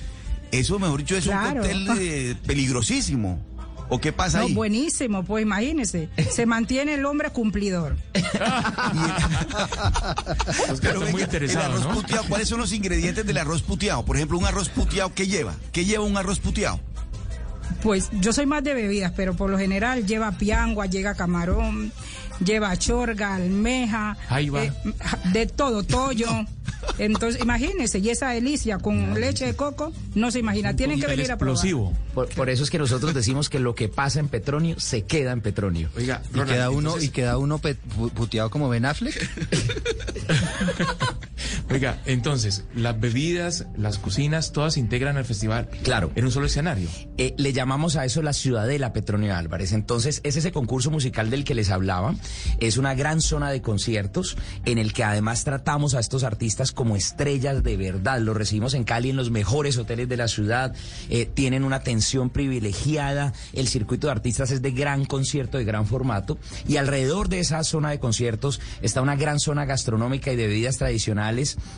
Eso, 0.51 0.79
mejor 0.79 0.99
dicho, 0.99 1.15
es 1.15 1.25
Claro. 1.25 1.61
un 1.61 1.85
cóctel 1.85 1.87
eh, 1.99 2.35
peligrosísimo. 2.45 3.43
¿O 3.89 3.99
qué 3.99 4.13
pasa 4.13 4.39
No, 4.39 4.45
ahí? 4.45 4.53
buenísimo, 4.53 5.23
pues 5.23 5.41
imagínese, 5.43 6.09
se 6.31 6.45
mantiene 6.45 6.93
el 6.93 7.05
hombre 7.05 7.31
cumplidor. 7.31 7.97
Está 10.71 10.99
muy 11.11 11.21
interesado, 11.21 11.65
el 11.65 11.71
arroz 11.73 11.87
¿no? 11.87 11.93
puteado, 12.01 12.23
¿cuáles 12.29 12.47
son 12.47 12.59
los 12.59 12.71
ingredientes 12.73 13.25
del 13.25 13.37
arroz 13.37 13.61
puteado? 13.63 14.05
Por 14.05 14.15
ejemplo, 14.17 14.37
un 14.37 14.45
arroz 14.45 14.69
puteado, 14.69 15.13
¿qué 15.13 15.27
lleva? 15.27 15.55
¿Qué 15.71 15.85
lleva 15.85 16.03
un 16.03 16.17
arroz 16.17 16.39
puteado? 16.39 16.79
Pues 17.83 18.09
yo 18.13 18.33
soy 18.33 18.45
más 18.45 18.63
de 18.63 18.73
bebidas, 18.73 19.13
pero 19.15 19.35
por 19.35 19.49
lo 19.49 19.57
general 19.57 20.05
lleva 20.05 20.31
piangua, 20.33 20.85
llega 20.87 21.15
camarón, 21.15 21.91
lleva 22.43 22.75
chorga, 22.77 23.35
almeja, 23.35 24.17
eh, 24.37 24.71
de 25.31 25.45
todo, 25.47 25.83
tollo. 25.83 26.27
Entonces, 26.99 27.41
imagínense, 27.41 27.99
y 27.99 28.09
esa 28.09 28.29
delicia 28.29 28.77
con 28.77 29.19
leche 29.19 29.45
de 29.45 29.55
coco, 29.55 29.91
no 30.15 30.31
se 30.31 30.39
imagina. 30.39 30.75
Tienen 30.75 30.99
que 30.99 31.07
venir 31.07 31.31
a 31.31 31.37
probar. 31.37 31.55
explosivo. 31.55 31.93
Por, 32.13 32.27
por 32.29 32.49
eso 32.49 32.63
es 32.63 32.69
que 32.69 32.77
nosotros 32.77 33.13
decimos 33.13 33.49
que 33.49 33.59
lo 33.59 33.75
que 33.75 33.89
pasa 33.89 34.19
en 34.19 34.27
Petronio 34.27 34.79
se 34.79 35.03
queda 35.03 35.31
en 35.31 35.41
Petronio. 35.41 35.89
Oiga, 35.97 36.21
Y 36.29 36.33
Ronald, 36.33 36.51
queda 36.51 36.69
uno, 36.69 36.89
entonces- 36.89 37.09
y 37.09 37.11
queda 37.11 37.37
uno 37.37 37.59
puteado 38.15 38.49
como 38.49 38.69
Ben 38.69 38.85
Affleck. 38.85 39.15
Oiga, 41.69 42.01
entonces, 42.05 42.65
las 42.75 42.99
bebidas, 42.99 43.67
las 43.77 43.97
cocinas, 43.97 44.51
todas 44.51 44.73
se 44.73 44.79
integran 44.79 45.17
al 45.17 45.25
festival. 45.25 45.69
Claro. 45.83 46.11
En 46.15 46.25
un 46.25 46.31
solo 46.31 46.47
escenario. 46.47 46.89
Eh, 47.17 47.33
le 47.37 47.53
llamamos 47.53 47.95
a 47.95 48.05
eso 48.05 48.21
la 48.21 48.33
Ciudadela 48.33 48.93
Petronio 48.93 49.35
Álvarez. 49.35 49.71
Entonces, 49.71 50.21
es 50.23 50.35
ese 50.35 50.51
concurso 50.51 50.91
musical 50.91 51.29
del 51.29 51.43
que 51.43 51.55
les 51.55 51.69
hablaba. 51.69 52.15
Es 52.59 52.77
una 52.77 52.95
gran 52.95 53.21
zona 53.21 53.51
de 53.51 53.61
conciertos 53.61 54.37
en 54.65 54.77
el 54.77 54.93
que 54.93 55.03
además 55.03 55.43
tratamos 55.43 55.95
a 55.95 55.99
estos 55.99 56.23
artistas 56.23 56.71
como 56.71 56.95
estrellas 56.95 57.63
de 57.63 57.77
verdad. 57.77 58.19
Los 58.19 58.35
recibimos 58.35 58.73
en 58.73 58.83
Cali 58.83 59.11
en 59.11 59.15
los 59.15 59.31
mejores 59.31 59.77
hoteles 59.77 60.09
de 60.09 60.17
la 60.17 60.27
ciudad. 60.27 60.75
Eh, 61.09 61.25
tienen 61.25 61.63
una 61.63 61.77
atención 61.77 62.29
privilegiada. 62.29 63.33
El 63.53 63.67
circuito 63.67 64.07
de 64.07 64.11
artistas 64.11 64.51
es 64.51 64.61
de 64.61 64.71
gran 64.71 65.05
concierto, 65.05 65.57
de 65.57 65.65
gran 65.65 65.85
formato. 65.85 66.37
Y 66.67 66.77
alrededor 66.77 67.29
de 67.29 67.39
esa 67.39 67.63
zona 67.63 67.91
de 67.91 67.99
conciertos 67.99 68.59
está 68.81 69.01
una 69.01 69.15
gran 69.15 69.39
zona 69.39 69.65
gastronómica 69.65 70.31
y 70.31 70.35
de 70.35 70.47
bebidas 70.47 70.77
tradicionales 70.77 71.28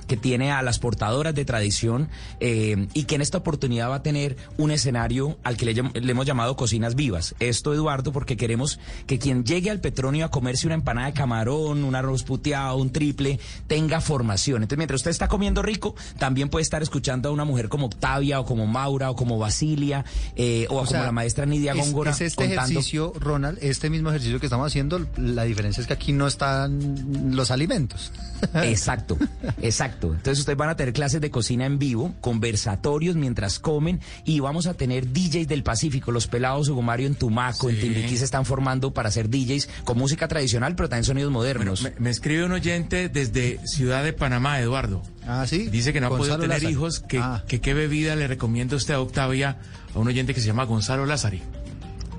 que 0.07 0.17
tiene 0.17 0.51
a 0.51 0.61
las 0.61 0.79
portadoras 0.79 1.35
de 1.35 1.45
tradición 1.45 2.09
eh, 2.39 2.87
y 2.93 3.03
que 3.03 3.15
en 3.15 3.21
esta 3.21 3.39
oportunidad 3.39 3.89
va 3.89 3.95
a 3.95 4.03
tener 4.03 4.37
un 4.57 4.71
escenario 4.71 5.37
al 5.43 5.57
que 5.57 5.65
le, 5.65 6.11
hemos 6.11 6.25
llamado 6.25 6.55
Cocinas 6.55 6.95
Vivas. 6.95 7.35
Esto, 7.39 7.73
Eduardo, 7.73 8.11
porque 8.11 8.37
queremos 8.37 8.79
que 9.07 9.19
quien 9.19 9.43
llegue 9.43 9.69
al 9.69 9.79
Petronio 9.79 10.25
a 10.25 10.31
comerse 10.31 10.67
una 10.67 10.75
empanada 10.75 11.07
de 11.07 11.13
camarón, 11.13 11.83
un 11.83 11.95
arroz 11.95 12.23
puteado, 12.23 12.77
un 12.77 12.91
triple, 12.91 13.39
tenga 13.67 14.01
formación. 14.01 14.57
Entonces, 14.63 14.77
mientras 14.77 14.99
usted 14.99 15.11
está 15.11 15.27
comiendo 15.27 15.61
rico, 15.61 15.95
también 16.17 16.49
puede 16.49 16.63
estar 16.63 16.81
escuchando 16.81 17.29
a 17.29 17.31
una 17.31 17.45
mujer 17.45 17.69
como 17.69 17.87
Octavia 17.87 18.39
o 18.39 18.45
como 18.45 18.67
Maura 18.67 19.09
o 19.09 19.15
como 19.15 19.37
Basilia 19.37 20.05
eh, 20.35 20.67
o, 20.69 20.73
O 20.73 20.77
como 20.79 20.89
sea, 20.89 21.03
la 21.03 21.11
maestra 21.11 21.45
Nidia 21.45 21.73
es, 21.73 21.77
Góngora 21.77 22.11
es 22.11 22.21
este 22.21 22.45
contando. 22.45 22.71
ejercicio, 22.71 23.13
Ronald, 23.19 23.57
este 23.61 23.89
mismo 23.89 24.09
ejercicio 24.09 24.39
que 24.39 24.45
estamos 24.45 24.67
haciendo, 24.67 25.05
la 25.17 25.43
diferencia 25.43 25.81
es 25.81 25.87
que 25.87 25.93
aquí 25.93 26.13
no 26.13 26.27
están 26.27 27.35
los 27.35 27.51
alimentos. 27.51 28.11
Exacto, 28.55 29.17
exacto. 29.61 30.07
Entonces 30.07 30.39
ustedes 30.39 30.57
van 30.57 30.69
a 30.69 30.75
tener 30.75 30.93
clases 30.93 31.21
de 31.21 31.29
cocina 31.31 31.65
en 31.65 31.79
vivo, 31.79 32.13
conversatorios 32.21 33.15
mientras 33.15 33.59
comen 33.59 33.99
y 34.25 34.39
vamos 34.39 34.67
a 34.67 34.73
tener 34.73 35.11
DJs 35.11 35.47
del 35.47 35.63
Pacífico. 35.63 36.11
Los 36.11 36.27
pelados 36.27 36.67
Hugo 36.69 36.81
Mario 36.81 37.07
en 37.07 37.15
Tumaco, 37.15 37.69
en. 37.69 37.79
Timbiquí 37.79 38.17
se 38.17 38.25
están 38.25 38.45
formando 38.45 38.93
para 38.93 39.11
ser 39.11 39.29
DJs 39.29 39.69
con 39.83 39.97
música 39.97 40.27
tradicional, 40.27 40.75
pero 40.75 40.89
también 40.89 41.05
sonidos 41.05 41.31
Bueno, 41.31 41.39
modernos. 41.39 41.81
me, 41.83 41.93
me 41.99 42.09
escribe 42.09 42.45
un 42.45 42.51
oyente 42.51 43.09
desde 43.09 43.59
Ciudad 43.67 44.03
de 44.03 44.13
Panamá, 44.13 44.59
Eduardo. 44.59 45.01
Ah, 45.27 45.45
sí. 45.47 45.67
Dice 45.69 45.93
que 45.93 46.01
no 46.01 46.07
ha 46.07 46.09
podido 46.09 46.35
tener 46.35 46.49
Lázaro. 46.57 46.69
hijos. 46.69 46.99
Que, 46.99 47.19
Ah. 47.19 47.43
que 47.47 47.61
qué 47.61 47.73
bebida 47.73 48.15
le 48.15 48.27
recomienda 48.27 48.75
usted 48.75 48.93
a 48.95 48.99
Octavia 48.99 49.57
a 49.93 49.99
un 49.99 50.07
oyente 50.07 50.33
que 50.33 50.41
se 50.41 50.47
llama 50.47 50.63
Gonzalo 50.63 51.05
Lázari. 51.05 51.41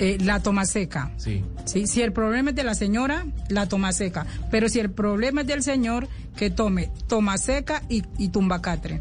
Eh, 0.03 0.19
la 0.21 0.41
toma 0.41 0.67
seca. 0.67 1.13
Sí. 1.17 1.45
Sí, 1.65 1.87
si 1.87 2.03
el 2.03 2.13
problema 2.13 2.51
es 2.51 2.57
de 2.57 2.65
la 2.65 2.75
señora, 2.75 3.25
la 3.49 3.69
toma 3.69 3.93
seca. 3.93 4.27
Pero 4.51 4.69
si 4.69 4.81
el 4.81 4.91
problema 4.91 5.43
es 5.43 5.47
del 5.47 5.63
señor, 5.63 6.09
que 6.37 6.51
tome 6.51 6.91
toma 7.07 7.39
seca 7.39 7.83
y, 7.89 8.03
y 8.19 8.29
tumbacatre. 8.31 8.99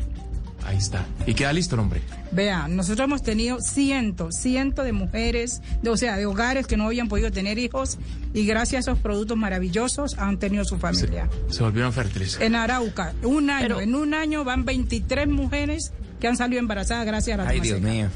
Ahí 0.64 0.78
está. 0.78 1.08
Y 1.26 1.34
queda 1.34 1.52
listo 1.54 1.74
el 1.74 1.82
hombre. 1.82 2.02
Vea, 2.32 2.68
nosotros 2.68 3.06
hemos 3.06 3.24
tenido 3.24 3.60
cientos, 3.62 4.36
cientos 4.36 4.86
de 4.86 4.92
mujeres, 4.94 5.60
de, 5.82 5.90
o 5.90 5.98
sea, 5.98 6.18
de 6.18 6.28
hogares 6.28 6.68
que 6.68 6.78
no 6.78 6.86
habían 6.86 7.08
podido 7.08 7.32
tener 7.32 7.58
hijos 7.58 7.98
y 8.36 8.46
gracias 8.46 8.88
a 8.88 8.92
esos 8.92 9.00
productos 9.02 9.38
maravillosos 9.38 10.20
han 10.20 10.38
tenido 10.38 10.64
su 10.64 10.76
Se, 10.76 10.82
familia. 10.82 11.28
se 11.50 11.64
volvieron 11.64 11.92
fértiles. 11.94 12.38
En 12.40 12.54
Arauca, 12.54 13.16
un 13.24 13.50
año, 13.50 13.64
Pero- 13.70 13.82
en 13.82 13.96
un 13.96 14.14
año 14.14 14.44
van 14.44 14.64
23 14.64 15.28
mujeres 15.28 15.94
que 16.20 16.28
han 16.28 16.38
salido 16.38 16.60
embarazadas 16.60 17.08
gracias 17.08 17.40
a 17.40 17.44
la 17.44 17.50
Ay, 17.50 17.60
Dios 17.60 17.82
mío. 17.82 18.08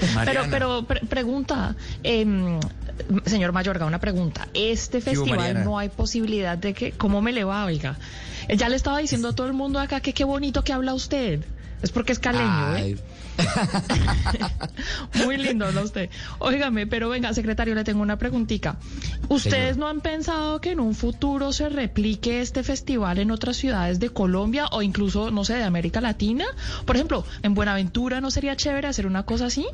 Pero, 0.00 0.12
Mariana, 0.14 0.48
pero 0.50 0.82
pre- 0.86 1.00
pregunta, 1.00 1.74
em, 2.02 2.58
señor 3.24 3.52
Mayorga, 3.52 3.86
una 3.86 3.98
pregunta. 4.00 4.48
Este 4.54 5.00
festival 5.00 5.38
no 5.64 5.78
hay 5.78 5.88
posibilidad 5.88 6.56
de 6.58 6.74
que, 6.74 6.92
¿cómo 6.92 7.22
me 7.22 7.32
le 7.32 7.44
va, 7.44 7.64
oiga? 7.64 7.96
Eh, 8.48 8.56
Ya 8.56 8.68
le 8.68 8.76
estaba 8.76 8.98
diciendo 8.98 9.28
a 9.28 9.32
todo 9.34 9.46
el 9.46 9.52
mundo 9.52 9.78
acá 9.80 10.00
que 10.00 10.12
qué 10.12 10.24
bonito 10.24 10.62
que 10.64 10.72
habla 10.72 10.94
usted. 10.94 11.44
Es 11.82 11.90
porque 11.90 12.12
es 12.12 12.18
caleño, 12.18 12.76
¿eh? 12.76 12.96
Muy 15.24 15.36
lindo 15.36 15.66
habla 15.66 15.82
usted. 15.82 16.10
Óigame, 16.38 16.86
pero 16.86 17.08
venga, 17.08 17.32
secretario, 17.34 17.74
le 17.74 17.84
tengo 17.84 18.02
una 18.02 18.18
preguntita. 18.18 18.76
¿Ustedes 19.28 19.76
no 19.76 19.88
han 19.88 20.00
pensado 20.00 20.60
que 20.60 20.70
en 20.70 20.80
un 20.80 20.94
futuro 20.94 21.52
se 21.52 21.68
replique 21.68 22.40
este 22.40 22.62
festival 22.62 23.18
en 23.18 23.30
otras 23.30 23.56
ciudades 23.56 24.00
de 24.00 24.10
Colombia 24.10 24.66
o 24.72 24.82
incluso, 24.82 25.30
no 25.30 25.44
sé, 25.44 25.54
de 25.54 25.64
América 25.64 26.00
Latina? 26.00 26.44
Por 26.84 26.96
ejemplo, 26.96 27.24
en 27.42 27.54
Buenaventura, 27.54 28.20
¿no 28.20 28.30
sería 28.30 28.56
chévere 28.56 28.88
hacer 28.88 29.06
una 29.06 29.24
cosa 29.24 29.46
así? 29.46 29.66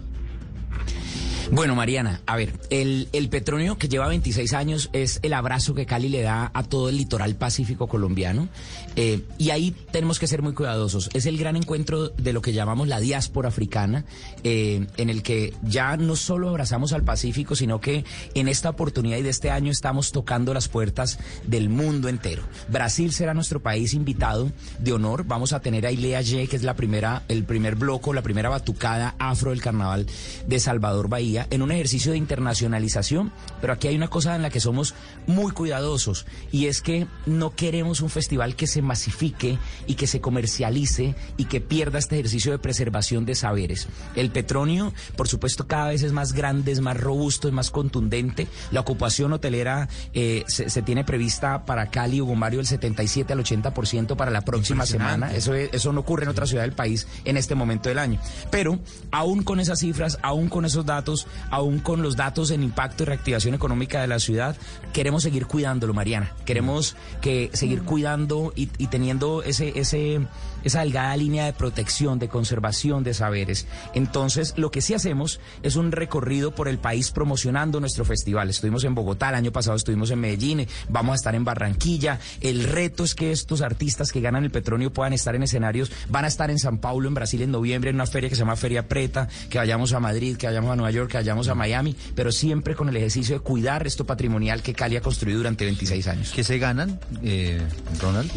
Bueno, 1.54 1.74
Mariana, 1.74 2.22
a 2.24 2.36
ver, 2.36 2.54
el, 2.70 3.10
el 3.12 3.28
Petronio 3.28 3.76
que 3.76 3.86
lleva 3.86 4.08
26 4.08 4.54
años 4.54 4.88
es 4.94 5.18
el 5.22 5.34
abrazo 5.34 5.74
que 5.74 5.84
Cali 5.84 6.08
le 6.08 6.22
da 6.22 6.50
a 6.54 6.62
todo 6.62 6.88
el 6.88 6.96
litoral 6.96 7.36
pacífico 7.36 7.88
colombiano. 7.88 8.48
eh, 8.96 9.20
y 9.36 9.50
ahí 9.50 9.76
tenemos 9.90 10.18
que 10.18 10.26
ser 10.26 10.40
muy 10.40 10.54
cuidadosos. 10.54 11.10
Es 11.12 11.26
el 11.26 11.36
gran 11.36 11.56
encuentro 11.56 12.08
de 12.08 12.32
lo 12.32 12.40
que 12.40 12.54
llamamos 12.54 12.88
la 12.88 13.00
diáspora 13.00 13.50
africana, 13.50 14.06
eh, 14.44 14.86
en 14.96 15.10
el 15.10 15.22
que 15.22 15.52
ya 15.62 15.98
no 15.98 16.16
solo 16.16 16.48
abrazamos 16.48 16.94
al 16.94 17.02
Pacífico, 17.02 17.54
sino 17.54 17.82
que 17.82 18.06
en 18.32 18.48
esta 18.48 18.70
oportunidad 18.70 19.18
y 19.18 19.22
de 19.22 19.28
este 19.28 19.50
año 19.50 19.70
estamos 19.70 20.10
tocando 20.10 20.54
las 20.54 20.68
puertas 20.68 21.18
del 21.46 21.68
mundo 21.68 22.08
entero. 22.08 22.44
Brasil 22.68 23.12
será 23.12 23.34
nuestro 23.34 23.60
país 23.60 23.92
invitado 23.92 24.50
de 24.78 24.94
honor. 24.94 25.24
Vamos 25.26 25.52
a 25.52 25.60
tener 25.60 25.84
a 25.84 25.92
Ilea 25.92 26.22
Ye, 26.22 26.48
que 26.48 26.56
es 26.56 26.62
la 26.62 26.76
primera, 26.76 27.24
el 27.28 27.44
primer 27.44 27.74
bloco, 27.76 28.14
la 28.14 28.22
primera 28.22 28.48
batucada 28.48 29.16
afro 29.18 29.50
del 29.50 29.60
carnaval 29.60 30.06
de 30.46 30.58
Salvador 30.58 31.08
Bahía, 31.08 31.41
en 31.50 31.62
un 31.62 31.70
ejercicio 31.72 32.12
de 32.12 32.18
internacionalización. 32.18 33.32
Pero 33.60 33.72
aquí 33.72 33.88
hay 33.88 33.96
una 33.96 34.08
cosa 34.08 34.34
en 34.36 34.42
la 34.42 34.50
que 34.50 34.60
somos 34.60 34.94
muy 35.26 35.52
cuidadosos 35.52 36.26
y 36.50 36.66
es 36.66 36.82
que 36.82 37.06
no 37.26 37.54
queremos 37.54 38.00
un 38.00 38.10
festival 38.10 38.56
que 38.56 38.66
se 38.66 38.82
masifique 38.82 39.58
y 39.86 39.94
que 39.94 40.06
se 40.06 40.20
comercialice 40.20 41.14
y 41.36 41.44
que 41.46 41.60
pierda 41.60 41.98
este 41.98 42.16
ejercicio 42.16 42.52
de 42.52 42.58
preservación 42.58 43.24
de 43.24 43.34
saberes. 43.34 43.88
El 44.14 44.30
Petronio, 44.30 44.92
por 45.16 45.28
supuesto, 45.28 45.66
cada 45.66 45.88
vez 45.88 46.02
es 46.02 46.12
más 46.12 46.32
grande, 46.32 46.72
es 46.72 46.80
más 46.80 46.96
robusto, 46.98 47.48
es 47.48 47.54
más 47.54 47.70
contundente. 47.70 48.46
La 48.70 48.80
ocupación 48.80 49.32
hotelera 49.32 49.88
eh, 50.14 50.44
se, 50.46 50.70
se 50.70 50.82
tiene 50.82 51.04
prevista 51.04 51.64
para 51.64 51.90
Cali, 51.90 52.20
Hugo 52.20 52.34
Mario, 52.34 52.60
el 52.60 52.66
77 52.66 53.32
al 53.32 53.40
80% 53.40 54.16
para 54.16 54.30
la 54.30 54.42
próxima 54.42 54.84
semana. 54.86 55.34
Eso, 55.34 55.54
es- 55.54 55.70
eso 55.72 55.92
no 55.92 56.00
ocurre 56.00 56.24
en 56.24 56.30
otra 56.30 56.46
ciudad 56.46 56.62
del 56.62 56.72
país 56.72 57.06
en 57.24 57.36
este 57.36 57.54
momento 57.54 57.88
del 57.88 57.98
año. 57.98 58.20
Pero 58.50 58.78
aún 59.10 59.42
con 59.42 59.60
esas 59.60 59.80
cifras, 59.80 60.18
aún 60.22 60.48
con 60.48 60.64
esos 60.64 60.84
datos, 60.86 61.26
aún 61.50 61.78
con 61.78 62.02
los 62.02 62.16
datos 62.16 62.50
en 62.50 62.62
impacto 62.62 63.02
y 63.02 63.06
reactivación 63.06 63.54
económica 63.54 64.00
de 64.00 64.06
la 64.06 64.18
ciudad, 64.18 64.56
queremos 64.92 65.22
seguir 65.22 65.46
cuidándolo, 65.46 65.94
Mariana. 65.94 66.32
Queremos 66.44 66.96
que 67.20 67.50
seguir 67.52 67.82
cuidando 67.82 68.52
y, 68.56 68.68
y 68.78 68.86
teniendo 68.88 69.42
ese, 69.42 69.78
ese, 69.78 70.26
esa 70.64 70.80
delgada 70.80 71.16
línea 71.16 71.46
de 71.46 71.52
protección, 71.52 72.18
de 72.18 72.28
conservación 72.28 73.04
de 73.04 73.14
saberes. 73.14 73.66
Entonces, 73.94 74.54
lo 74.56 74.70
que 74.70 74.80
sí 74.80 74.94
hacemos 74.94 75.40
es 75.62 75.76
un 75.76 75.92
recorrido 75.92 76.54
por 76.54 76.68
el 76.68 76.78
país 76.78 77.10
promocionando 77.10 77.80
nuestro 77.80 78.04
festival. 78.04 78.50
Estuvimos 78.50 78.84
en 78.84 78.94
Bogotá, 78.94 79.30
el 79.30 79.36
año 79.36 79.52
pasado 79.52 79.76
estuvimos 79.76 80.10
en 80.10 80.20
Medellín, 80.20 80.66
vamos 80.88 81.12
a 81.12 81.16
estar 81.16 81.34
en 81.34 81.44
Barranquilla. 81.44 82.20
El 82.40 82.64
reto 82.64 83.04
es 83.04 83.14
que 83.14 83.32
estos 83.32 83.62
artistas 83.62 84.12
que 84.12 84.20
ganan 84.20 84.44
el 84.44 84.50
Petronio 84.50 84.92
puedan 84.92 85.12
estar 85.12 85.34
en 85.34 85.42
escenarios. 85.42 85.90
Van 86.08 86.24
a 86.24 86.28
estar 86.28 86.50
en 86.50 86.58
San 86.58 86.78
Paulo, 86.78 87.08
en 87.08 87.14
Brasil, 87.14 87.42
en 87.42 87.50
noviembre, 87.50 87.90
en 87.90 87.96
una 87.96 88.06
feria 88.06 88.28
que 88.28 88.34
se 88.34 88.40
llama 88.40 88.56
Feria 88.56 88.88
Preta, 88.88 89.28
que 89.50 89.58
vayamos 89.58 89.92
a 89.92 90.00
Madrid, 90.00 90.36
que 90.36 90.46
vayamos 90.46 90.72
a 90.72 90.76
Nueva 90.76 90.90
York, 90.90 91.10
que 91.10 91.18
vayamos 91.22 91.48
a 91.48 91.54
Miami, 91.54 91.96
pero 92.14 92.32
siempre 92.32 92.74
con 92.74 92.88
el 92.88 92.96
ejercicio 92.96 93.36
de 93.36 93.40
cuidar 93.40 93.86
esto 93.86 94.04
patrimonial 94.04 94.60
que 94.60 94.74
Cali 94.74 94.96
ha 94.96 95.00
construido 95.00 95.38
durante 95.38 95.64
26 95.64 96.08
años. 96.08 96.32
¿Qué 96.34 96.42
se 96.42 96.58
ganan, 96.58 96.98
eh, 97.22 97.60
Ronald? 98.00 98.30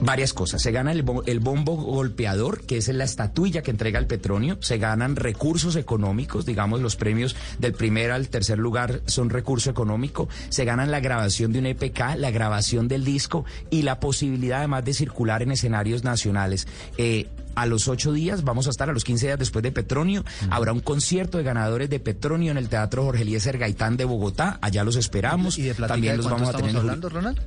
Varias 0.00 0.32
cosas. 0.32 0.62
Se 0.62 0.72
gana 0.72 0.92
el, 0.92 1.04
el 1.26 1.40
bombo 1.40 1.76
golpeador, 1.76 2.62
que 2.62 2.76
es 2.76 2.88
la 2.88 3.04
estatuilla 3.04 3.62
que 3.62 3.70
entrega 3.70 3.98
el 3.98 4.06
Petronio. 4.06 4.58
Se 4.60 4.78
ganan 4.78 5.16
recursos 5.16 5.76
económicos, 5.76 6.46
digamos, 6.46 6.80
los 6.80 6.96
premios 6.96 7.36
del 7.58 7.72
primer 7.72 8.10
al 8.10 8.28
tercer 8.28 8.58
lugar 8.58 9.00
son 9.06 9.30
recurso 9.30 9.70
económico. 9.70 10.28
Se 10.48 10.64
ganan 10.64 10.90
la 10.90 11.00
grabación 11.00 11.52
de 11.52 11.60
un 11.60 11.66
EPK, 11.66 12.16
la 12.16 12.30
grabación 12.30 12.88
del 12.88 13.04
disco 13.04 13.44
y 13.70 13.82
la 13.82 14.00
posibilidad 14.00 14.58
además 14.58 14.84
de 14.84 14.94
circular 14.94 15.42
en 15.42 15.52
escenarios 15.52 16.04
nacionales. 16.04 16.66
Eh, 16.98 17.28
a 17.54 17.64
los 17.64 17.88
ocho 17.88 18.12
días, 18.12 18.44
vamos 18.44 18.66
a 18.66 18.70
estar 18.70 18.90
a 18.90 18.92
los 18.92 19.02
15 19.02 19.26
días 19.26 19.38
después 19.38 19.62
de 19.62 19.72
Petronio, 19.72 20.24
habrá 20.50 20.72
un 20.72 20.80
concierto 20.80 21.38
de 21.38 21.44
ganadores 21.44 21.88
de 21.88 21.98
Petronio 21.98 22.50
en 22.50 22.58
el 22.58 22.68
Teatro 22.68 23.02
Jorge 23.04 23.22
Eliezer 23.22 23.56
Gaitán 23.56 23.96
de 23.96 24.04
Bogotá, 24.04 24.58
allá 24.60 24.84
los 24.84 24.96
esperamos. 24.96 25.56
¿Y 25.56 25.62
de 25.62 25.74
También 25.74 26.12
de 26.12 26.16
los 26.18 26.30
vamos 26.30 26.50
a 26.50 26.52
tener 26.52 26.70
en 26.70 26.76
hablando, 26.76 27.08
Ronald? 27.08 27.40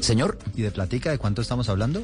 Señor. 0.00 0.38
¿Y 0.56 0.62
de 0.62 0.70
platica 0.70 1.10
de 1.10 1.18
cuánto 1.18 1.42
estamos 1.42 1.68
hablando? 1.68 2.02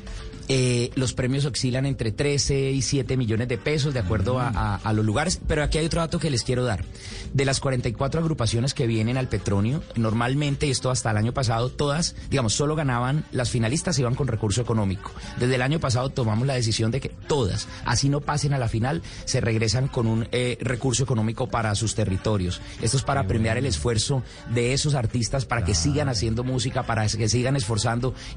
Eh, 0.48 0.90
los 0.94 1.14
premios 1.14 1.44
oscilan 1.46 1.86
entre 1.86 2.12
13 2.12 2.70
y 2.72 2.82
7 2.82 3.16
millones 3.16 3.48
de 3.48 3.56
pesos 3.56 3.94
de 3.94 4.00
acuerdo 4.00 4.38
a, 4.40 4.48
a- 4.48 4.76
a 4.76 4.92
los 4.92 5.04
lugares, 5.04 5.40
pero 5.48 5.62
aquí 5.62 5.78
hay 5.78 5.86
otro 5.86 6.00
dato 6.02 6.18
que 6.18 6.28
les 6.30 6.42
quiero 6.42 6.64
dar. 6.64 6.84
De 7.32 7.44
las 7.46 7.60
44 7.60 8.20
agrupaciones 8.20 8.74
que 8.74 8.86
vienen 8.86 9.16
al 9.16 9.28
Petronio, 9.28 9.82
normalmente, 9.96 10.66
y 10.66 10.70
esto 10.70 10.90
hasta 10.90 11.10
el 11.12 11.16
año 11.16 11.32
pasado, 11.32 11.70
todas, 11.70 12.14
digamos, 12.30 12.52
solo 12.52 12.76
ganaban, 12.76 13.24
las 13.32 13.48
finalistas 13.50 13.98
iban 13.98 14.14
con 14.14 14.26
recurso 14.28 14.60
económico. 14.60 15.10
Desde 15.38 15.54
el 15.54 15.62
año 15.62 15.80
pasado 15.80 16.10
tomamos 16.10 16.46
la 16.46 16.54
decisión 16.54 16.90
de 16.90 17.00
que 17.00 17.08
todas, 17.08 17.66
así 17.86 18.08
no 18.10 18.20
pasen 18.20 18.52
a 18.52 18.58
la 18.58 18.68
final, 18.68 19.02
se 19.24 19.40
regresan 19.40 19.88
con 19.88 20.06
un 20.06 20.28
eh, 20.32 20.58
recurso 20.60 21.04
económico 21.04 21.48
para 21.48 21.74
sus 21.74 21.94
territorios. 21.94 22.60
Esto 22.82 22.98
es 22.98 23.02
para 23.02 23.26
premiar 23.26 23.56
el 23.56 23.66
esfuerzo 23.66 24.22
de 24.52 24.74
esos 24.74 24.94
artistas 24.94 25.46
para 25.46 25.64
que 25.64 25.74
sigan 25.74 26.08
haciendo 26.10 26.44
música, 26.44 26.82
para 26.82 27.06
que 27.08 27.28
sigan 27.28 27.56
esforzando 27.56 27.83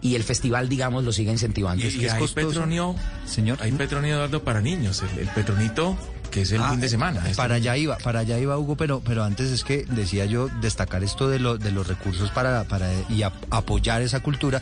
y 0.02 0.16
el 0.16 0.24
festival, 0.24 0.70
digamos, 0.70 1.04
lo 1.04 1.12
siga 1.12 1.32
incentivando. 1.32 1.84
Y, 1.84 1.88
Es 1.88 1.96
y 1.96 2.00
que 2.00 2.06
es 2.08 2.14
hay 2.14 2.20
costoso. 2.20 2.48
Petronio, 2.50 2.96
Señor. 3.26 3.58
hay 3.62 3.72
Petronio 3.72 4.16
Eduardo 4.16 4.44
para 4.44 4.62
niños, 4.62 5.04
el, 5.14 5.20
el 5.20 5.28
Petronito 5.30 5.98
que 6.32 6.42
es 6.42 6.52
el 6.52 6.62
Ah, 6.62 6.72
fin 6.72 6.82
de 6.82 6.90
semana. 6.90 7.22
Este- 7.22 7.36
Para 7.38 7.56
allá 7.56 7.78
iba, 7.78 7.98
para 8.00 8.20
allá 8.20 8.38
iba 8.38 8.58
Hugo, 8.58 8.76
pero, 8.76 9.00
pero 9.00 9.24
antes 9.24 9.50
es 9.50 9.64
que 9.64 9.86
decía 9.90 10.26
yo 10.26 10.50
destacar 10.60 11.02
esto 11.02 11.30
de, 11.30 11.40
lo, 11.40 11.58
de 11.58 11.72
los 11.72 11.88
recursos 11.88 12.30
para, 12.32 12.66
para 12.66 12.90
y 13.10 13.24
ap- 13.24 13.34
apoyar 13.50 14.02
esa 14.02 14.20
cultura, 14.20 14.62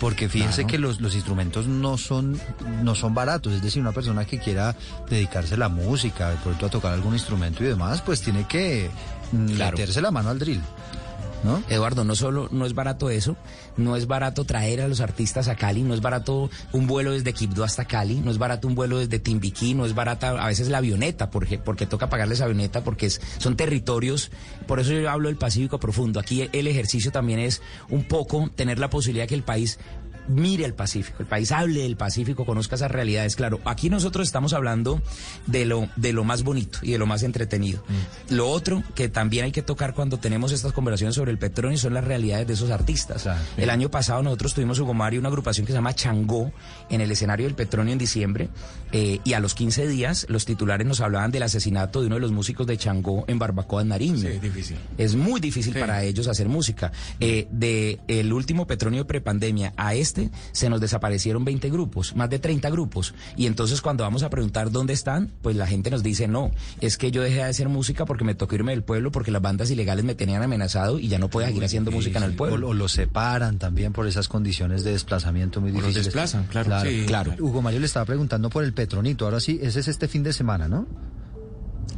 porque 0.00 0.28
fíjense 0.28 0.56
Claro. 0.62 0.68
que 0.68 0.78
los, 0.78 1.00
los 1.00 1.14
instrumentos 1.14 1.66
no 1.66 1.96
son, 1.96 2.38
no 2.82 2.94
son 2.94 3.14
baratos, 3.14 3.54
es 3.54 3.62
decir, 3.62 3.80
una 3.80 3.92
persona 3.92 4.26
que 4.26 4.38
quiera 4.38 4.76
dedicarse 5.08 5.54
a 5.54 5.56
la 5.56 5.70
música, 5.70 6.28
de 6.28 6.36
pronto 6.36 6.66
a 6.66 6.68
tocar 6.68 6.92
algún 6.92 7.14
instrumento 7.14 7.64
y 7.64 7.68
demás, 7.68 8.02
pues 8.02 8.20
tiene 8.20 8.46
que 8.46 8.90
mm, 9.32 9.46
Claro. 9.54 9.78
meterse 9.78 10.02
la 10.02 10.10
mano 10.10 10.28
al 10.28 10.38
drill. 10.38 10.60
¿No? 11.44 11.62
Eduardo, 11.68 12.04
no 12.04 12.16
solo 12.16 12.48
no 12.50 12.66
es 12.66 12.74
barato 12.74 13.10
eso, 13.10 13.36
no 13.76 13.94
es 13.94 14.06
barato 14.06 14.44
traer 14.44 14.80
a 14.80 14.88
los 14.88 15.00
artistas 15.00 15.48
a 15.48 15.54
Cali, 15.54 15.82
no 15.82 15.94
es 15.94 16.00
barato 16.00 16.50
un 16.72 16.86
vuelo 16.86 17.12
desde 17.12 17.32
Quibdó 17.32 17.62
hasta 17.62 17.84
Cali, 17.84 18.16
no 18.16 18.30
es 18.30 18.38
barato 18.38 18.66
un 18.66 18.74
vuelo 18.74 18.98
desde 18.98 19.20
Timbiquí, 19.20 19.74
no 19.74 19.86
es 19.86 19.94
barata 19.94 20.30
a 20.30 20.48
veces 20.48 20.68
la 20.68 20.78
avioneta, 20.78 21.30
porque, 21.30 21.58
porque 21.58 21.86
toca 21.86 22.10
pagarles 22.10 22.40
avioneta, 22.40 22.82
porque 22.82 23.08
son 23.10 23.56
territorios, 23.56 24.30
por 24.66 24.80
eso 24.80 24.92
yo 24.92 25.08
hablo 25.08 25.28
del 25.28 25.36
Pacífico 25.36 25.78
profundo. 25.78 26.18
Aquí 26.18 26.48
el 26.52 26.66
ejercicio 26.66 27.12
también 27.12 27.38
es 27.38 27.62
un 27.88 28.04
poco 28.04 28.50
tener 28.54 28.78
la 28.78 28.90
posibilidad 28.90 29.28
que 29.28 29.34
el 29.34 29.44
país 29.44 29.78
mire 30.28 30.64
el 30.64 30.74
Pacífico, 30.74 31.16
el 31.20 31.26
país 31.26 31.52
hable 31.52 31.82
del 31.82 31.96
Pacífico, 31.96 32.44
conozca 32.44 32.76
esas 32.76 32.90
realidades. 32.90 33.36
Claro, 33.36 33.60
aquí 33.64 33.90
nosotros 33.90 34.26
estamos 34.26 34.52
hablando 34.52 35.00
de 35.46 35.64
lo, 35.64 35.88
de 35.96 36.12
lo 36.12 36.24
más 36.24 36.42
bonito 36.42 36.78
y 36.82 36.92
de 36.92 36.98
lo 36.98 37.06
más 37.06 37.22
entretenido. 37.22 37.82
Lo 38.30 38.48
otro 38.48 38.82
que 38.94 39.08
también 39.08 39.46
hay 39.46 39.52
que 39.52 39.62
tocar 39.62 39.94
cuando 39.94 40.18
tenemos 40.18 40.52
estas 40.52 40.72
conversaciones 40.72 41.14
sobre 41.14 41.30
el 41.32 41.38
petróleo 41.38 41.76
son 41.78 41.94
las 41.94 42.04
realidades 42.04 42.46
de 42.46 42.52
esos 42.54 42.70
artistas. 42.70 43.22
Claro. 43.22 43.40
El 43.56 43.70
año 43.70 43.90
pasado 43.90 44.22
nosotros 44.22 44.54
tuvimos 44.54 44.78
Hugo 44.78 44.94
Mario, 44.94 45.20
una 45.20 45.28
agrupación 45.28 45.66
que 45.66 45.72
se 45.72 45.78
llama 45.78 45.94
Changó 45.94 46.52
en 46.90 47.00
el 47.00 47.10
escenario 47.10 47.46
del 47.46 47.54
petróleo 47.54 47.92
en 47.92 47.98
diciembre 47.98 48.48
eh, 48.92 49.20
y 49.24 49.32
a 49.32 49.40
los 49.40 49.54
15 49.54 49.86
días 49.88 50.26
los 50.28 50.44
titulares 50.44 50.86
nos 50.86 51.00
hablaban 51.00 51.30
del 51.30 51.42
asesinato 51.42 52.00
de 52.00 52.06
uno 52.06 52.16
de 52.16 52.20
los 52.20 52.32
músicos 52.32 52.66
de 52.66 52.76
Changó 52.76 53.24
en 53.28 53.38
Barbacoa, 53.38 53.82
en 53.82 53.88
Nariño. 53.88 54.18
Sí, 54.18 54.26
es 54.26 54.42
difícil. 54.42 54.76
Es 54.96 55.14
muy 55.14 55.40
difícil 55.40 55.74
Sí. 55.74 55.80
para 55.80 56.02
ellos 56.04 56.28
hacer 56.28 56.48
música. 56.48 56.92
Eh, 57.20 57.46
de 57.50 58.00
el 58.08 58.32
último 58.32 58.66
petróleo 58.66 59.06
prepandemia 59.06 59.72
a 59.76 59.94
este 59.94 60.17
este 60.24 60.36
se 60.52 60.68
nos 60.70 60.80
desaparecieron 60.80 61.44
20 61.44 61.70
grupos, 61.70 62.14
más 62.16 62.30
de 62.30 62.38
30 62.38 62.70
grupos. 62.70 63.14
Y 63.36 63.46
entonces 63.46 63.80
cuando 63.80 64.04
vamos 64.04 64.22
a 64.22 64.30
preguntar 64.30 64.70
dónde 64.70 64.92
están, 64.92 65.30
pues 65.42 65.56
la 65.56 65.66
gente 65.66 65.90
nos 65.90 66.02
dice, 66.02 66.28
no, 66.28 66.50
es 66.80 66.98
que 66.98 67.10
yo 67.10 67.22
dejé 67.22 67.36
de 67.36 67.42
hacer 67.44 67.68
música 67.68 68.04
porque 68.04 68.24
me 68.24 68.34
tocó 68.34 68.54
irme 68.54 68.72
del 68.72 68.82
pueblo, 68.82 69.10
porque 69.12 69.30
las 69.30 69.42
bandas 69.42 69.70
ilegales 69.70 70.04
me 70.04 70.14
tenían 70.14 70.42
amenazado 70.42 70.98
y 70.98 71.08
ya 71.08 71.18
no 71.18 71.28
puedo 71.28 71.46
seguir 71.46 71.64
haciendo 71.64 71.90
música 71.90 72.18
en 72.18 72.24
el 72.24 72.34
pueblo. 72.34 72.68
o 72.68 72.74
los 72.74 72.92
separan 72.92 73.58
también 73.58 73.92
por 73.92 74.06
esas 74.06 74.28
condiciones 74.28 74.84
de 74.84 74.92
desplazamiento 74.92 75.60
muy 75.60 75.70
O 75.70 75.74
los 75.74 75.82
difíciles. 75.82 76.06
desplazan, 76.06 76.44
claro, 76.46 76.66
Claro, 76.68 76.90
sí, 76.90 77.04
claro. 77.06 77.30
claro. 77.30 77.44
Hugo 77.44 77.62
Mario 77.62 77.80
le 77.80 77.86
estaba 77.86 78.04
preguntando 78.06 78.50
por 78.50 78.64
el 78.64 78.72
Petronito. 78.72 79.24
Ahora 79.24 79.40
sí, 79.40 79.58
ese 79.62 79.80
es 79.80 79.88
este 79.88 80.08
fin 80.08 80.22
de 80.22 80.32
semana, 80.32 80.68
¿no? 80.68 80.86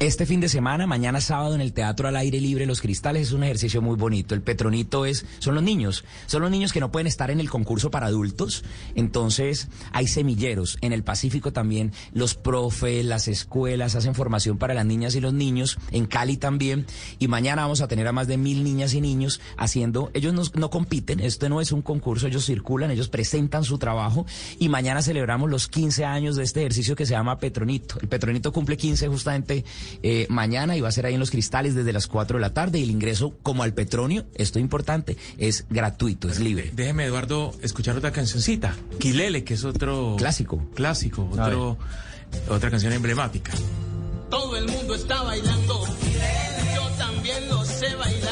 Este 0.01 0.25
fin 0.25 0.41
de 0.41 0.49
semana, 0.49 0.87
mañana 0.87 1.21
sábado 1.21 1.55
en 1.55 1.61
el 1.61 1.75
Teatro 1.75 2.09
al 2.09 2.17
Aire 2.17 2.41
Libre 2.41 2.65
Los 2.65 2.81
Cristales 2.81 3.27
es 3.27 3.33
un 3.35 3.45
ejercicio 3.45 3.83
muy 3.83 3.97
bonito. 3.97 4.35
El 4.35 4.41
Petronito 4.41 5.05
es, 5.05 5.27
son 5.41 5.55
los 5.55 5.63
niños, 5.63 6.07
son 6.25 6.41
los 6.41 6.51
niños 6.51 6.73
que 6.73 6.81
no 6.81 6.91
pueden 6.91 7.07
estar 7.07 7.31
en 7.31 7.39
el 7.39 7.51
concurso 7.51 7.91
para 7.91 8.07
adultos. 8.07 8.65
Entonces 8.95 9.69
hay 9.93 10.07
semilleros. 10.07 10.79
En 10.81 10.95
el 10.95 11.03
Pacífico 11.03 11.53
también 11.53 11.93
los 12.15 12.35
profes, 12.35 13.05
las 13.05 13.29
escuelas 13.29 13.95
hacen 13.95 14.15
formación 14.15 14.57
para 14.57 14.73
las 14.73 14.87
niñas 14.87 15.15
y 15.17 15.21
los 15.21 15.35
niños. 15.35 15.77
En 15.91 16.07
Cali 16.07 16.39
también. 16.39 16.87
Y 17.19 17.29
mañana 17.29 17.61
vamos 17.61 17.83
a 17.83 17.87
tener 17.87 18.09
a 18.09 18.13
más 18.13 18.27
de 18.27 18.39
mil 18.39 18.65
niñas 18.65 18.95
y 18.95 19.03
niños 19.03 19.43
haciendo, 19.59 20.11
ellos 20.15 20.33
no, 20.33 20.45
no 20.55 20.71
compiten, 20.71 21.21
esto 21.21 21.51
no 21.51 21.61
es 21.61 21.73
un 21.73 21.83
concurso, 21.83 22.27
ellos 22.27 22.47
circulan, 22.47 22.91
ellos 22.91 23.11
presentan 23.11 23.65
su 23.65 23.77
trabajo. 23.77 24.25
Y 24.59 24.71
mañana 24.71 25.03
celebramos 25.03 25.51
los 25.51 25.69
15 25.69 26.07
años 26.07 26.37
de 26.37 26.45
este 26.45 26.61
ejercicio 26.61 26.97
que 26.97 27.05
se 27.05 27.13
llama 27.13 27.39
Petronito. 27.39 27.97
El 28.01 28.09
Petronito 28.09 28.51
cumple 28.51 28.79
15 28.79 29.09
justamente 29.09 29.67
eh, 30.03 30.27
mañana 30.29 30.77
y 30.77 30.81
va 30.81 30.89
a 30.89 30.93
ser 30.93 31.07
ahí 31.07 31.15
en 31.15 31.21
los 31.21 31.31
cristales 31.31 31.75
desde 31.75 31.93
las 31.93 32.07
4 32.07 32.39
de 32.39 32.41
la 32.41 32.55
tarde 32.55 32.79
y 32.79 32.83
el 32.83 32.91
ingreso 32.91 33.35
como 33.43 33.63
al 33.63 33.75
Petronio, 33.75 34.27
esto 34.35 34.59
es 34.59 34.63
importante, 34.63 35.17
es 35.39 35.67
gratuito, 35.71 36.29
es 36.29 36.41
libre. 36.41 36.71
Déjeme, 36.75 37.05
Eduardo, 37.05 37.55
escuchar 37.63 37.97
otra 37.97 38.13
cancioncita. 38.13 38.77
Quilele, 38.99 39.45
que 39.45 39.55
es 39.55 39.65
otro... 39.65 40.17
Clásico. 40.19 40.69
Clásico, 40.75 41.29
otro, 41.33 41.79
otra 42.49 42.71
canción 42.71 42.93
emblemática. 42.93 43.53
Todo 44.31 44.57
el 44.57 44.69
mundo 44.69 44.95
está 44.95 45.23
bailando. 45.23 45.85
Yo 46.75 46.89
también 46.97 47.49
lo 47.49 47.65
sé 47.65 47.95
bailar. 47.97 48.30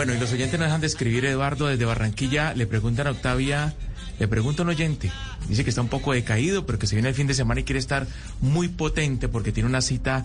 Bueno, 0.00 0.14
y 0.14 0.18
los 0.18 0.32
oyentes 0.32 0.58
nos 0.58 0.66
dejan 0.68 0.80
de 0.80 0.86
escribir, 0.86 1.26
Eduardo, 1.26 1.66
desde 1.66 1.84
Barranquilla. 1.84 2.54
Le 2.54 2.66
preguntan 2.66 3.06
a 3.06 3.10
Octavia, 3.10 3.74
le 4.18 4.28
pregunta 4.28 4.62
un 4.62 4.70
oyente. 4.70 5.12
Dice 5.46 5.62
que 5.62 5.68
está 5.68 5.82
un 5.82 5.88
poco 5.88 6.14
decaído, 6.14 6.64
pero 6.64 6.78
que 6.78 6.86
se 6.86 6.94
viene 6.96 7.10
el 7.10 7.14
fin 7.14 7.26
de 7.26 7.34
semana 7.34 7.60
y 7.60 7.64
quiere 7.64 7.80
estar 7.80 8.06
muy 8.40 8.68
potente 8.68 9.28
porque 9.28 9.52
tiene 9.52 9.68
una 9.68 9.82
cita 9.82 10.24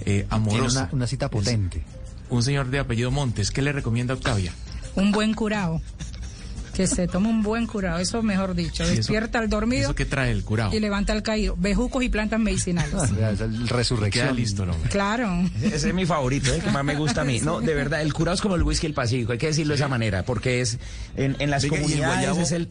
eh, 0.00 0.04
Tiene 0.04 0.26
amorosa. 0.28 0.80
una, 0.80 0.92
una 0.92 1.06
cita 1.06 1.30
potente. 1.30 1.82
Un 2.28 2.42
señor 2.42 2.68
de 2.68 2.80
apellido 2.80 3.10
Montes. 3.10 3.50
¿Qué 3.50 3.62
le 3.62 3.72
recomienda 3.72 4.12
a 4.12 4.18
Octavia? 4.18 4.52
Un 4.94 5.10
buen 5.10 5.32
curado. 5.32 5.80
Que 6.74 6.86
se 6.86 7.06
tome 7.06 7.28
un 7.28 7.42
buen 7.42 7.66
curado, 7.66 7.98
eso 8.00 8.22
mejor 8.22 8.54
dicho. 8.54 8.82
¿Y 8.82 8.86
eso- 8.86 8.94
Despierta 8.96 9.38
al 9.38 9.48
dormido 9.48 9.84
¿Eso 9.84 9.94
qué 9.94 10.04
trae 10.04 10.30
el 10.32 10.44
curado? 10.44 10.74
y 10.74 10.80
levanta 10.80 11.12
al 11.12 11.22
caído. 11.22 11.56
Bejucos 11.58 12.02
y 12.04 12.08
plantas 12.08 12.40
medicinales. 12.40 12.94
Es 13.34 13.40
el 13.40 13.50
Queda 13.64 13.66
resurrección. 13.76 14.36
listo 14.36 14.64
el 14.64 14.70
hombre. 14.70 14.90
Claro. 14.90 15.30
Ese 15.62 15.88
es 15.88 15.94
mi 15.94 16.04
favorito, 16.06 16.52
el 16.52 16.62
que 16.62 16.70
más 16.70 16.84
me 16.84 16.94
gusta 16.96 17.22
a 17.22 17.24
mí. 17.24 17.40
No, 17.40 17.60
de 17.60 17.74
verdad, 17.74 18.02
el 18.02 18.12
curado 18.12 18.34
es 18.34 18.40
como 18.40 18.54
el 18.56 18.62
whisky 18.62 18.86
del 18.88 18.94
Pacífico, 18.94 19.32
hay 19.32 19.38
que 19.38 19.46
decirlo 19.46 19.72
de 19.72 19.76
esa 19.76 19.88
manera, 19.88 20.24
porque 20.24 20.60
es 20.60 20.78
en, 21.16 21.36
en 21.38 21.50
las 21.50 21.62
Venga, 21.62 21.76
¿y 21.76 21.78
el 21.78 21.82
comunidades 21.84 22.16
guayabo? 22.16 22.40
es 22.40 22.52
el... 22.52 22.68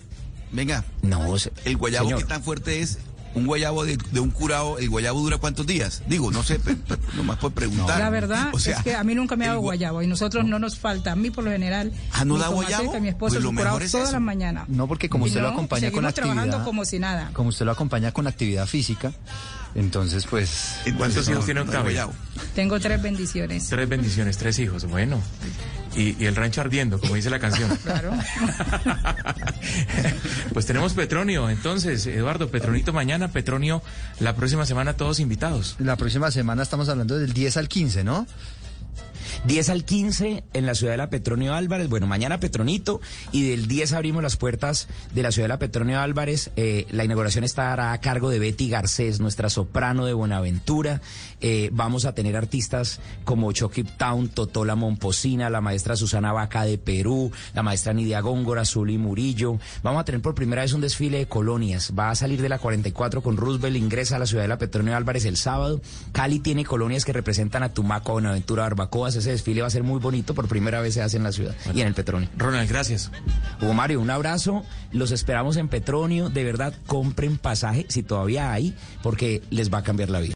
Venga, 0.51 0.83
No, 1.01 1.35
el 1.65 1.77
guayabo 1.77 2.05
señor. 2.09 2.21
que 2.21 2.27
tan 2.27 2.43
fuerte 2.43 2.79
es. 2.81 2.99
Un 3.35 3.47
guayabo 3.47 3.83
de, 3.83 3.97
de 4.11 4.19
un 4.19 4.29
curado, 4.29 4.77
¿el 4.77 4.89
guayabo 4.89 5.19
dura 5.19 5.37
cuántos 5.39 5.65
días? 5.65 6.03
Digo, 6.07 6.29
no 6.31 6.43
sé, 6.43 6.59
pe- 6.59 6.75
pe- 6.75 6.97
nomás 7.15 7.37
por 7.39 7.51
preguntar. 7.51 7.99
La 7.99 8.09
verdad 8.11 8.49
O 8.53 8.59
sea, 8.59 8.77
es 8.77 8.83
que 8.83 8.95
a 8.95 9.03
mí 9.03 9.15
nunca 9.15 9.35
me 9.35 9.45
ha 9.45 9.49
dado 9.49 9.61
guayabo 9.61 10.01
y 10.03 10.07
nosotros 10.07 10.45
no 10.45 10.59
nos 10.59 10.77
falta. 10.77 11.13
A 11.13 11.15
mí 11.15 11.31
por 11.31 11.43
lo 11.43 11.49
general. 11.51 11.91
Ah, 12.11 12.25
¿no 12.25 12.35
mi 12.35 12.39
da 12.41 12.47
guayabo? 12.49 12.99
Mi 12.99 13.07
esposo 13.07 13.29
Pues 13.33 13.37
es 13.39 13.43
lo 13.43 13.51
mejor 13.51 13.81
es 13.81 13.91
todas 13.91 14.11
las 14.11 14.21
mañanas. 14.21 14.69
No, 14.69 14.87
porque 14.87 15.09
como 15.09 15.25
Y 15.25 15.29
usted 15.29 15.41
lo 15.41 15.47
acompaña 15.49 15.87
con 15.87 15.95
seguimos 15.95 16.13
trabajando 16.13 16.41
actividad. 16.57 16.65
como 16.65 16.85
si 16.85 16.99
nada. 16.99 17.31
Como 17.33 17.49
usted 17.49 17.65
lo 17.65 17.71
acompaña 17.71 18.11
con 18.11 18.27
actividad 18.27 18.67
física, 18.67 19.11
entonces 19.75 20.25
pues. 20.29 20.75
¿Cuántos 20.97 21.27
hijos 21.29 21.45
tiene 21.45 21.61
no 21.61 21.65
Octavia? 21.65 21.83
guayabo. 21.83 22.13
Tengo 22.55 22.79
tres 22.79 23.01
bendiciones. 23.01 23.67
Tres 23.69 23.89
bendiciones, 23.89 24.37
tres 24.37 24.59
hijos. 24.59 24.85
Bueno. 24.85 25.21
Y, 25.95 26.15
y 26.21 26.25
el 26.25 26.35
rancho 26.35 26.61
ardiendo, 26.61 26.99
como 26.99 27.15
dice 27.15 27.29
la 27.29 27.39
canción. 27.39 27.69
Claro. 27.83 28.13
pues 30.53 30.65
tenemos 30.65 30.93
Petronio, 30.93 31.49
entonces, 31.49 32.05
Eduardo, 32.07 32.49
Petronito 32.49 32.93
mañana, 32.93 33.31
Petronio 33.31 33.81
la 34.19 34.35
próxima 34.35 34.65
semana, 34.65 34.93
todos 34.93 35.19
invitados. 35.19 35.75
La 35.79 35.95
próxima 35.95 36.31
semana 36.31 36.63
estamos 36.63 36.89
hablando 36.89 37.17
del 37.19 37.33
10 37.33 37.57
al 37.57 37.67
15, 37.67 38.03
¿no? 38.03 38.25
10 39.45 39.69
al 39.69 39.85
15 39.85 40.43
en 40.53 40.65
la 40.65 40.75
ciudad 40.75 40.93
de 40.93 40.97
la 40.97 41.09
Petronio 41.09 41.53
Álvarez. 41.53 41.89
Bueno, 41.89 42.07
mañana 42.07 42.39
Petronito 42.39 43.01
y 43.31 43.49
del 43.49 43.67
10 43.67 43.93
abrimos 43.93 44.23
las 44.23 44.37
puertas 44.37 44.87
de 45.13 45.23
la 45.23 45.31
ciudad 45.31 45.45
de 45.45 45.53
la 45.53 45.59
Petronio 45.59 45.99
Álvarez. 45.99 46.51
Eh, 46.55 46.85
la 46.91 47.03
inauguración 47.03 47.43
estará 47.43 47.91
a 47.91 47.99
cargo 47.99 48.29
de 48.29 48.39
Betty 48.39 48.69
Garcés, 48.69 49.19
nuestra 49.19 49.49
soprano 49.49 50.05
de 50.05 50.13
Buenaventura. 50.13 51.01
Eh, 51.41 51.69
vamos 51.73 52.05
a 52.05 52.13
tener 52.13 52.37
artistas 52.37 52.99
como 53.25 53.51
Chucky 53.51 53.83
Town, 53.83 54.29
Totola 54.29 54.75
Momposina, 54.75 55.49
la 55.49 55.61
maestra 55.61 55.95
Susana 55.95 56.31
Vaca 56.31 56.63
de 56.63 56.77
Perú, 56.77 57.31
la 57.53 57.63
maestra 57.63 57.93
Nidia 57.93 58.21
Góngora, 58.21 58.65
Zuli 58.65 58.97
Murillo. 58.97 59.59
Vamos 59.83 60.01
a 60.01 60.05
tener 60.05 60.21
por 60.21 60.35
primera 60.35 60.61
vez 60.61 60.73
un 60.73 60.81
desfile 60.81 61.19
de 61.19 61.25
colonias. 61.27 61.93
Va 61.97 62.09
a 62.09 62.15
salir 62.15 62.41
de 62.41 62.49
la 62.49 62.59
44 62.59 63.21
con 63.21 63.37
Roosevelt, 63.37 63.75
ingresa 63.75 64.15
a 64.15 64.19
la 64.19 64.25
ciudad 64.25 64.43
de 64.43 64.49
la 64.49 64.57
Petronio 64.57 64.95
Álvarez 64.95 65.25
el 65.25 65.37
sábado. 65.37 65.81
Cali 66.11 66.39
tiene 66.39 66.65
colonias 66.65 67.05
que 67.05 67.13
representan 67.13 67.63
a 67.63 67.73
Tumaco, 67.73 68.13
Buenaventura, 68.13 68.65
Ese 69.15 69.31
desfile 69.31 69.61
va 69.61 69.67
a 69.67 69.71
ser 69.71 69.83
muy 69.83 69.99
bonito, 69.99 70.33
por 70.33 70.47
primera 70.47 70.81
vez 70.81 70.93
se 70.93 71.01
hace 71.01 71.17
en 71.17 71.23
la 71.23 71.31
ciudad 71.31 71.55
y 71.73 71.81
en 71.81 71.87
el 71.87 71.93
Petronio. 71.93 72.29
Ronald, 72.37 72.69
gracias. 72.69 73.11
Hugo 73.61 73.73
Mario, 73.73 74.01
un 74.01 74.09
abrazo. 74.09 74.63
Los 74.91 75.11
esperamos 75.11 75.57
en 75.57 75.67
Petronio. 75.67 76.29
De 76.29 76.43
verdad, 76.43 76.73
compren 76.87 77.37
pasaje 77.37 77.85
si 77.89 78.03
todavía 78.03 78.51
hay, 78.51 78.75
porque 79.01 79.41
les 79.49 79.73
va 79.73 79.79
a 79.79 79.83
cambiar 79.83 80.09
la 80.09 80.19
vida. 80.19 80.31